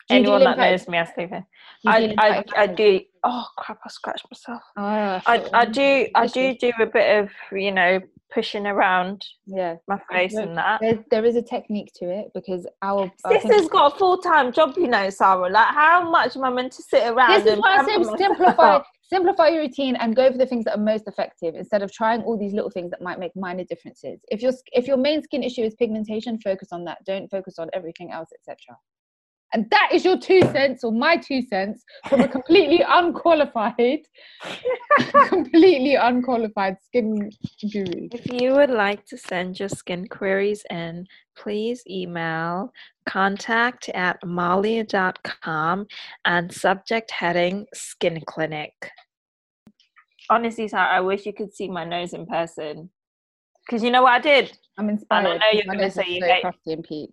Do 0.08 0.16
you 0.16 0.22
do 0.24 0.32
Anyone 0.34 0.40
that 0.44 0.56
lymphatic- 0.58 0.70
knows 0.80 0.88
me, 0.88 0.98
I 0.98 1.04
sleep 1.04 1.30
bare. 1.30 1.46
I, 1.86 2.14
I, 2.18 2.44
I 2.62 2.66
do. 2.66 3.00
Oh 3.24 3.46
crap! 3.56 3.78
I 3.84 3.88
scratched 3.88 4.26
myself. 4.30 4.62
Ah, 4.76 5.22
I, 5.26 5.38
shit. 5.38 5.50
I 5.54 5.64
do. 5.64 6.06
I 6.14 6.26
do 6.26 6.54
do 6.54 6.72
a 6.80 6.86
bit 6.86 7.18
of 7.24 7.30
you 7.52 7.72
know 7.72 8.00
pushing 8.32 8.66
around 8.66 9.24
Yeah, 9.46 9.76
my 9.88 9.98
face 10.12 10.34
Look, 10.34 10.44
and 10.46 10.56
that. 10.56 10.80
there, 10.80 11.04
there 11.10 11.24
is 11.24 11.34
a 11.34 11.42
technique 11.42 11.90
to 11.96 12.04
it 12.04 12.26
because 12.32 12.64
our 12.82 13.10
I 13.24 13.38
Sister's 13.40 13.68
got 13.68 13.92
a 13.94 13.98
full 13.98 14.18
time 14.18 14.52
job, 14.52 14.74
you 14.76 14.86
know, 14.86 15.10
Sara. 15.10 15.48
Like, 15.50 15.74
how 15.74 16.08
much 16.08 16.36
am 16.36 16.44
I 16.44 16.50
meant 16.50 16.72
to 16.74 16.82
sit 16.82 17.02
around? 17.08 17.42
this 17.44 17.54
is 17.54 17.58
why 17.58 17.78
I 17.78 17.84
say 17.84 18.02
simplify 18.16 18.80
simplify 19.12 19.48
your 19.48 19.62
routine 19.62 19.96
and 19.96 20.14
go 20.14 20.30
for 20.30 20.38
the 20.38 20.46
things 20.46 20.64
that 20.64 20.78
are 20.78 20.82
most 20.82 21.08
effective 21.08 21.54
instead 21.54 21.82
of 21.82 21.92
trying 21.92 22.22
all 22.22 22.38
these 22.38 22.52
little 22.52 22.70
things 22.70 22.90
that 22.90 23.02
might 23.02 23.18
make 23.18 23.32
minor 23.34 23.64
differences. 23.64 24.20
If 24.28 24.40
your 24.40 24.52
if 24.72 24.86
your 24.86 24.96
main 24.96 25.22
skin 25.22 25.42
issue 25.42 25.62
is 25.62 25.74
pigmentation 25.74 26.38
focus 26.40 26.68
on 26.72 26.84
that. 26.84 26.98
Don't 27.04 27.30
focus 27.30 27.58
on 27.58 27.68
everything 27.72 28.12
else 28.12 28.28
etc 28.34 28.76
and 29.52 29.68
that 29.70 29.90
is 29.92 30.04
your 30.04 30.16
two 30.18 30.40
cents 30.42 30.84
or 30.84 30.92
my 30.92 31.16
two 31.16 31.42
cents 31.42 31.84
from 32.08 32.20
a 32.20 32.28
completely 32.28 32.82
unqualified 32.88 34.00
completely 35.26 35.94
unqualified 35.96 36.76
skin 36.84 37.30
guru 37.72 38.08
If 38.12 38.30
you 38.32 38.52
would 38.52 38.70
like 38.70 39.06
to 39.06 39.16
send 39.18 39.58
your 39.58 39.68
skin 39.68 40.06
queries 40.08 40.64
in, 40.70 41.06
please 41.36 41.82
email 41.88 42.72
contact 43.08 43.88
at 43.90 44.18
malia.com 44.24 45.86
and 46.24 46.52
subject 46.52 47.10
heading 47.10 47.66
skin 47.74 48.22
clinic. 48.26 48.72
Honestly, 50.28 50.68
Sara, 50.68 50.96
I 50.96 51.00
wish 51.00 51.26
you 51.26 51.32
could 51.32 51.52
see 51.52 51.68
my 51.68 51.84
nose 51.84 52.12
in 52.12 52.24
person. 52.26 52.90
Because 53.66 53.82
you 53.82 53.90
know 53.90 54.02
what 54.02 54.12
I 54.12 54.20
did? 54.20 54.56
i'm 54.78 54.88
inspired 54.88 55.26
And 55.26 55.34
I 55.34 55.36
know 55.36 55.50
you're 55.52 55.64
gonna 55.74 55.90
say 55.90 56.02
is 56.02 56.08
you 56.08 56.20
so 56.20 56.26
hate- 56.26 56.40
crusty 56.42 56.72
and 56.72 56.84
peak 56.84 57.10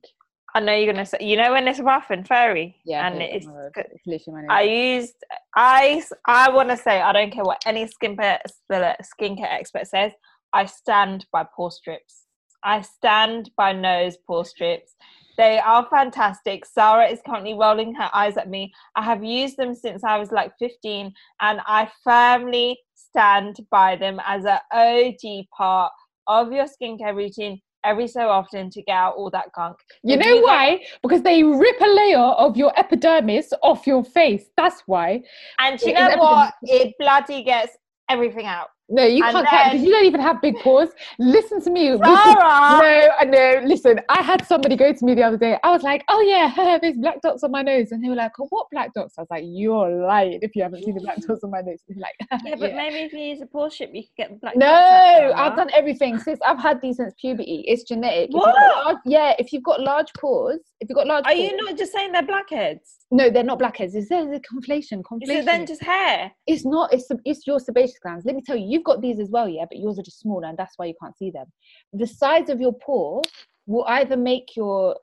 I 0.55 0.59
know 0.59 0.73
you're 0.73 0.91
gonna 0.91 1.05
say, 1.05 1.17
you 1.21 1.37
know, 1.37 1.51
when 1.51 1.67
it's 1.67 1.79
rough 1.79 2.09
and 2.09 2.27
furry, 2.27 2.75
yeah 2.85 3.07
and 3.07 3.21
it's. 3.21 3.45
It's 3.75 4.27
I 4.49 4.61
used 4.63 5.15
I 5.55 6.03
I 6.25 6.49
want 6.49 6.69
to 6.69 6.77
say 6.77 7.01
I 7.01 7.11
don't 7.13 7.31
care 7.31 7.43
what 7.43 7.61
any 7.65 7.85
skincare 7.85 8.39
skincare 8.71 9.51
expert 9.51 9.87
says. 9.87 10.13
I 10.53 10.65
stand 10.65 11.25
by 11.31 11.45
pore 11.55 11.71
strips. 11.71 12.23
I 12.63 12.81
stand 12.81 13.51
by 13.55 13.73
nose 13.73 14.17
pore 14.25 14.45
strips. 14.45 14.95
They 15.37 15.59
are 15.59 15.87
fantastic. 15.91 16.65
Sara 16.65 17.07
is 17.07 17.19
currently 17.23 17.53
rolling 17.53 17.93
her 17.93 18.09
eyes 18.11 18.37
at 18.37 18.49
me. 18.49 18.73
I 18.95 19.03
have 19.03 19.23
used 19.23 19.57
them 19.57 19.75
since 19.75 20.03
I 20.03 20.17
was 20.17 20.31
like 20.31 20.51
15, 20.57 21.13
and 21.41 21.59
I 21.67 21.91
firmly 22.03 22.79
stand 22.95 23.59
by 23.69 23.95
them 23.95 24.19
as 24.25 24.45
an 24.45 24.59
OG 24.71 25.45
part 25.55 25.91
of 26.25 26.51
your 26.51 26.65
skincare 26.65 27.15
routine 27.15 27.61
every 27.87 28.07
so 28.07 28.27
often 28.29 28.69
to 28.71 28.81
get 28.83 28.93
out 28.93 29.15
all 29.15 29.29
that 29.31 29.51
gunk. 29.53 29.77
You 30.03 30.17
know 30.17 30.41
why? 30.41 30.83
Because 31.01 31.21
they 31.21 31.43
rip 31.43 31.79
a 31.81 31.87
layer 31.87 32.19
of 32.19 32.57
your 32.57 32.77
epidermis 32.77 33.53
off 33.63 33.87
your 33.87 34.03
face. 34.03 34.45
That's 34.57 34.81
why. 34.85 35.23
And 35.59 35.81
you 35.81 35.93
know 35.93 36.15
what? 36.17 36.53
It 36.63 36.93
bloody 36.99 37.43
gets 37.43 37.77
everything 38.09 38.45
out. 38.45 38.67
No, 38.89 39.03
you 39.03 39.23
And 39.23 39.33
can't 39.33 39.71
because 39.71 39.85
you 39.85 39.91
don't 39.91 40.05
even 40.05 40.21
have 40.21 40.41
big 40.41 40.55
pores. 40.59 40.89
Listen 41.19 41.61
to 41.61 41.69
me. 41.69 41.87
Sara! 41.97 41.99
no, 42.01 42.07
uh, 42.07 43.15
I 43.19 43.25
know. 43.25 43.61
Listen, 43.65 43.99
I 44.07 44.21
had 44.21 44.45
somebody 44.47 44.75
go 44.77 44.93
to 44.93 45.05
me 45.05 45.13
the 45.13 45.23
other 45.23 45.37
day. 45.37 45.57
I 45.63 45.71
was 45.71 45.83
like, 45.83 46.03
"Oh 46.07 46.21
yeah, 46.21 46.77
there's 46.81 46.97
black 46.97 47.21
dots 47.21 47.43
on 47.43 47.51
my 47.51 47.61
nose," 47.61 47.91
and 47.91 48.03
they 48.03 48.07
were 48.09 48.15
like, 48.15 48.31
oh, 48.39 48.47
"What 48.49 48.67
black 48.71 48.93
dots?" 48.93 49.15
I 49.17 49.21
was 49.21 49.29
like, 49.29 49.43
"You're 49.45 49.89
lying 50.07 50.39
if 50.41 50.55
you 50.55 50.63
haven't 50.63 50.85
seen 50.85 50.95
the 50.95 51.01
black 51.01 51.17
dots 51.17 51.43
on 51.43 51.51
my 51.51 51.61
nose." 51.61 51.79
Like, 51.95 52.15
Yeah, 52.45 52.55
but 52.57 52.75
maybe 52.75 52.95
if 52.97 53.11
you 53.13 53.19
use 53.19 53.41
a 53.41 53.45
pore 53.45 53.69
strip, 53.69 53.91
you 53.93 54.03
can 54.03 54.11
get 54.17 54.29
the 54.29 54.35
black. 54.37 54.55
No, 54.55 54.65
dots 54.67 55.33
out, 55.33 55.51
I've 55.51 55.55
done 55.57 55.69
everything 55.73 56.17
since 56.19 56.39
I've 56.45 56.59
had 56.59 56.81
these 56.81 56.97
since 56.97 57.13
puberty. 57.19 57.65
It's 57.67 57.83
genetic. 57.83 58.29
If 58.29 58.35
What? 58.35 58.55
large- 58.85 58.97
yeah, 59.05 59.33
if 59.37 59.51
you've 59.51 59.63
got 59.63 59.81
large 59.81 60.13
pores, 60.17 60.59
if 60.79 60.87
you've 60.89 60.95
got 60.95 61.07
large, 61.07 61.25
Are 61.25 61.33
you 61.33 61.55
not 61.57 61.77
just 61.77 61.91
saying 61.91 62.13
they're 62.13 62.23
blackheads? 62.23 62.99
No, 63.09 63.29
they're 63.29 63.43
not 63.43 63.59
blackheads. 63.59 63.95
It's 63.95 64.09
there's 64.09 64.27
a 64.27 64.39
conflation. 64.41 64.99
Is 64.99 65.05
Conflation. 65.05 65.29
it 65.39 65.45
then 65.45 65.65
just 65.65 65.81
hair? 65.83 66.31
it's 66.45 66.65
not 66.65 66.93
it's 66.93 67.07
it's 67.25 67.45
your 67.47 67.59
sebaceous 67.59 67.99
glands 67.99 68.25
let 68.25 68.35
me 68.35 68.41
tell 68.45 68.55
you 68.57 68.76
you've 68.77 68.83
got 68.91 69.01
these 69.01 69.19
as 69.19 69.29
well 69.31 69.47
yeah 69.49 69.65
but 69.69 69.79
yours 69.79 69.97
are 69.99 70.03
just 70.03 70.19
smaller 70.19 70.47
and 70.47 70.57
that's 70.57 70.77
why 70.77 70.85
you 70.85 70.93
can't 71.01 71.17
see 71.17 71.31
them 71.31 71.45
the 71.93 72.05
size 72.07 72.49
of 72.49 72.61
your 72.61 72.73
pore 72.73 73.21
will 73.65 73.85
either 73.97 74.15
make 74.15 74.55
your 74.55 74.95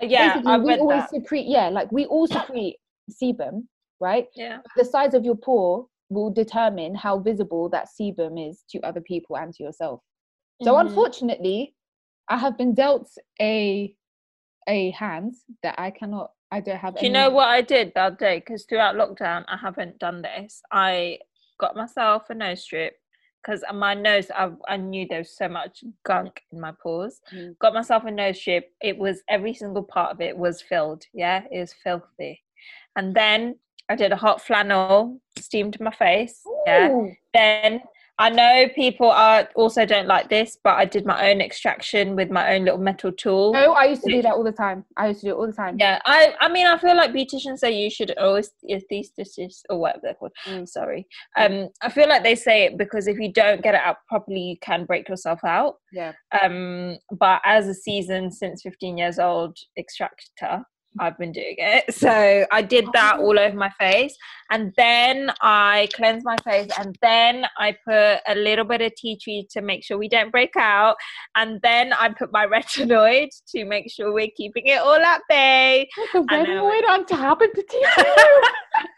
Yeah, 0.00 0.40
I've 0.46 0.62
we 0.62 0.78
always 0.78 1.02
that. 1.02 1.10
secrete 1.10 1.46
yeah 1.46 1.68
like 1.68 1.90
we 1.90 2.06
all 2.06 2.26
secrete 2.26 2.76
sebum 3.10 3.64
right? 4.00 4.26
Yeah. 4.34 4.58
The 4.76 4.84
size 4.84 5.14
of 5.14 5.24
your 5.24 5.36
pore 5.36 5.86
will 6.10 6.30
determine 6.30 6.94
how 6.94 7.18
visible 7.18 7.68
that 7.70 7.88
sebum 7.88 8.32
is 8.50 8.64
to 8.70 8.80
other 8.80 9.00
people 9.00 9.36
and 9.36 9.52
to 9.54 9.62
yourself. 9.62 10.00
So 10.62 10.74
Mhm. 10.74 10.80
unfortunately, 10.84 11.74
I 12.28 12.36
have 12.38 12.56
been 12.58 12.74
dealt 12.74 13.08
a 13.40 13.94
a 14.68 14.90
hand 14.90 15.34
that 15.62 15.76
I 15.78 15.90
cannot. 15.90 16.32
I 16.50 16.60
don't 16.60 16.76
have. 16.76 16.96
Do 16.96 17.06
you 17.06 17.12
know 17.12 17.30
what 17.30 17.48
I 17.48 17.60
did 17.62 17.92
that 17.94 18.18
day? 18.18 18.38
Because 18.40 18.64
throughout 18.66 18.96
lockdown, 18.96 19.44
I 19.48 19.56
haven't 19.56 19.98
done 19.98 20.22
this. 20.22 20.60
I 20.72 21.20
got 21.58 21.76
myself 21.76 22.30
a 22.30 22.34
nose 22.34 22.62
strip 22.62 22.94
because 23.46 23.62
my 23.72 23.94
nose, 23.94 24.30
I, 24.34 24.50
I 24.68 24.76
knew 24.76 25.06
there 25.08 25.18
was 25.18 25.36
so 25.36 25.48
much 25.48 25.84
gunk 26.04 26.40
in 26.52 26.60
my 26.60 26.72
pores. 26.82 27.20
Mm. 27.32 27.58
Got 27.58 27.74
myself 27.74 28.04
a 28.04 28.10
nose 28.10 28.38
strip. 28.38 28.72
It 28.80 28.98
was 28.98 29.22
every 29.28 29.54
single 29.54 29.84
part 29.84 30.12
of 30.12 30.20
it 30.20 30.36
was 30.36 30.60
filled. 30.60 31.04
Yeah, 31.14 31.42
it 31.50 31.60
was 31.60 31.74
filthy. 31.84 32.42
And 32.96 33.14
then 33.14 33.56
I 33.88 33.94
did 33.94 34.10
a 34.12 34.16
hot 34.16 34.42
flannel, 34.42 35.20
steamed 35.38 35.78
my 35.80 35.92
face. 35.92 36.42
Yeah. 36.66 37.04
Then 37.32 37.80
I 38.18 38.30
know 38.30 38.68
people 38.74 39.10
are 39.10 39.48
also 39.54 39.84
don't 39.84 40.06
like 40.06 40.30
this, 40.30 40.56
but 40.64 40.76
I 40.76 40.86
did 40.86 41.04
my 41.04 41.30
own 41.30 41.42
extraction 41.42 42.16
with 42.16 42.30
my 42.30 42.54
own 42.54 42.64
little 42.64 42.80
metal 42.80 43.12
tool. 43.12 43.52
No, 43.52 43.72
I 43.72 43.84
used 43.84 44.02
to 44.04 44.10
do 44.10 44.22
that 44.22 44.32
all 44.32 44.44
the 44.44 44.52
time. 44.52 44.84
I 44.96 45.08
used 45.08 45.20
to 45.20 45.26
do 45.26 45.32
it 45.32 45.36
all 45.36 45.46
the 45.46 45.52
time. 45.52 45.76
Yeah, 45.78 46.00
I 46.06 46.34
I 46.40 46.48
mean 46.48 46.66
I 46.66 46.78
feel 46.78 46.96
like 46.96 47.12
beauticians 47.12 47.58
say 47.58 47.72
you 47.72 47.90
should 47.90 48.16
always 48.16 48.50
anesthesists 48.70 49.62
or 49.68 49.78
whatever 49.78 50.00
they're 50.02 50.14
called. 50.14 50.32
Mm. 50.46 50.66
Sorry. 50.66 51.06
Um 51.36 51.68
I 51.82 51.90
feel 51.90 52.08
like 52.08 52.22
they 52.22 52.36
say 52.36 52.64
it 52.64 52.78
because 52.78 53.06
if 53.06 53.18
you 53.18 53.32
don't 53.32 53.62
get 53.62 53.74
it 53.74 53.82
out 53.82 53.96
properly 54.08 54.40
you 54.40 54.56
can 54.62 54.86
break 54.86 55.08
yourself 55.08 55.40
out. 55.44 55.74
Yeah. 55.92 56.12
Um 56.42 56.96
but 57.10 57.42
as 57.44 57.68
a 57.68 57.74
seasoned 57.74 58.32
since 58.34 58.62
15 58.62 58.96
years 58.96 59.18
old 59.18 59.58
extractor 59.78 60.64
I've 60.98 61.18
been 61.18 61.32
doing 61.32 61.56
it. 61.58 61.84
So 62.06 62.46
I 62.52 62.62
did 62.62 62.86
that 62.92 63.16
oh. 63.18 63.22
all 63.22 63.38
over 63.38 63.56
my 63.56 63.70
face 63.70 64.16
and 64.50 64.72
then 64.76 65.32
I 65.40 65.88
cleansed 65.94 66.24
my 66.24 66.36
face 66.44 66.70
and 66.78 66.96
then 67.02 67.46
I 67.58 67.76
put 67.84 68.20
a 68.28 68.34
little 68.36 68.64
bit 68.64 68.80
of 68.80 68.94
tea 68.94 69.16
tree 69.16 69.46
to 69.50 69.60
make 69.60 69.82
sure 69.82 69.98
we 69.98 70.08
don't 70.08 70.30
break 70.30 70.54
out 70.56 70.96
and 71.34 71.60
then 71.62 71.92
I 71.94 72.10
put 72.10 72.32
my 72.32 72.46
retinoid 72.54 73.28
to 73.52 73.64
make 73.64 73.90
sure 73.90 74.12
we're 74.12 74.30
keeping 74.36 74.66
it 74.66 74.78
all 74.78 74.94
at 74.94 75.22
bay. 75.28 75.88
The 76.12 76.24
I 76.28 76.38
red 76.38 76.48
know. 76.48 76.64
wood 76.64 76.84
on 76.88 77.06
top 77.06 77.40
of 77.40 77.48
the 77.54 77.62
tea. 77.62 77.86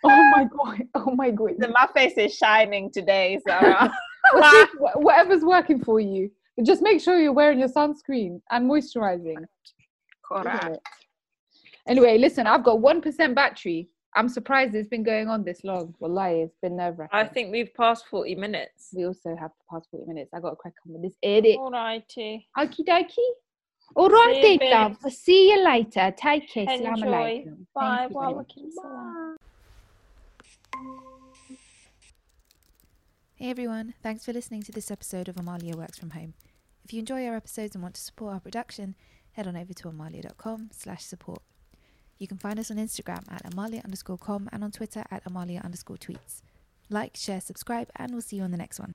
oh 0.05 0.31
my 0.35 0.45
god! 0.45 0.83
Oh 0.95 1.15
my 1.15 1.31
god! 1.31 1.53
So 1.61 1.69
my 1.69 1.89
face 1.95 2.19
is 2.19 2.35
shining 2.35 2.91
today, 2.91 3.39
Sara. 3.47 3.91
Well, 4.35 4.53
see, 4.53 4.65
wh- 4.79 4.97
whatever's 4.97 5.43
working 5.43 5.83
for 5.83 6.01
you. 6.01 6.31
Just 6.65 6.83
make 6.83 7.01
sure 7.01 7.19
you're 7.19 7.33
wearing 7.33 7.61
your 7.61 7.69
sunscreen 7.69 8.41
and 8.51 8.69
moisturizing. 8.69 9.43
it? 9.43 10.81
Anyway, 11.89 12.19
listen, 12.19 12.47
I've 12.47 12.65
got 12.65 12.81
one 12.81 13.01
percent 13.01 13.35
battery. 13.35 13.89
I'm 14.15 14.29
surprised 14.29 14.75
it's 14.75 14.89
been 14.89 15.03
going 15.03 15.29
on 15.29 15.45
this 15.45 15.65
long. 15.65 15.95
Wallahi, 16.01 16.43
it's 16.43 16.57
been 16.63 16.77
nerve 16.77 16.99
I 17.13 17.25
think 17.25 17.53
we've 17.53 17.73
passed 17.75 18.07
40 18.09 18.35
minutes. 18.37 18.89
we 18.95 19.07
also 19.07 19.37
have 19.37 19.51
the 19.59 19.65
past 19.71 19.87
40 19.91 20.07
minutes. 20.07 20.31
I 20.35 20.41
got 20.41 20.55
a 20.55 20.57
crack 20.57 20.73
on 20.87 20.95
with 20.95 21.03
this 21.03 21.15
edit. 21.23 21.57
Alrighty. 21.59 22.45
Okie 22.57 22.85
dokie. 22.89 23.17
All 23.95 24.09
right, 24.09 24.35
See 24.43 24.53
you, 24.55 24.59
then, 24.59 24.71
love. 24.71 24.97
I'll 25.05 25.11
see 25.11 25.51
you 25.51 25.65
later. 25.65 26.13
Take 26.17 26.51
care. 26.51 26.65
Enjoy. 26.69 26.87
Alaikum. 27.07 27.67
Bye. 27.75 27.97
Thank 27.99 28.11
you 28.13 28.19
very 28.19 28.33
Wa 28.33 28.33
much. 28.33 28.55
alaikum 28.57 28.73
salam. 28.73 29.37
Hey 33.37 33.51
everyone, 33.51 33.95
thanks 34.03 34.25
for 34.25 34.33
listening 34.33 34.63
to 34.63 34.73
this 34.73 34.91
episode 34.91 35.29
of 35.29 35.37
Amaliah 35.37 35.77
Works 35.77 35.99
From 35.99 36.11
Home. 36.11 36.35
If 36.85 36.93
you 36.93 36.99
enjoy 36.99 37.25
our 37.27 37.37
episodes 37.37 37.75
and 37.77 37.83
want 37.83 37.95
to 37.95 38.01
support 38.01 38.35
our 38.35 38.41
production, 38.41 38.97
head 39.33 39.47
on 39.47 39.57
over 39.57 39.73
to 39.75 39.89
amaliah.com 39.89 40.71
slash 40.73 41.05
support. 41.05 41.43
You 42.19 42.27
can 42.27 42.39
find 42.39 42.59
us 42.59 42.71
on 42.71 42.79
Instagram 42.79 43.31
at 43.31 43.45
amaliah 43.45 43.85
underscore 43.85 44.19
com 44.19 44.49
and 44.53 44.65
on 44.65 44.73
Twitter 44.73 45.05
at 45.11 45.25
amaliah 45.25 45.65
underscore 45.65 45.97
tweets. 45.97 46.43
Like, 46.91 47.17
share, 47.17 47.41
subscribe, 47.41 47.91
and 47.97 48.13
we'll 48.13 48.23
see 48.23 48.37
you 48.37 48.43
on 48.43 48.51
the 48.51 48.57
next 48.57 48.81
one. 48.81 48.95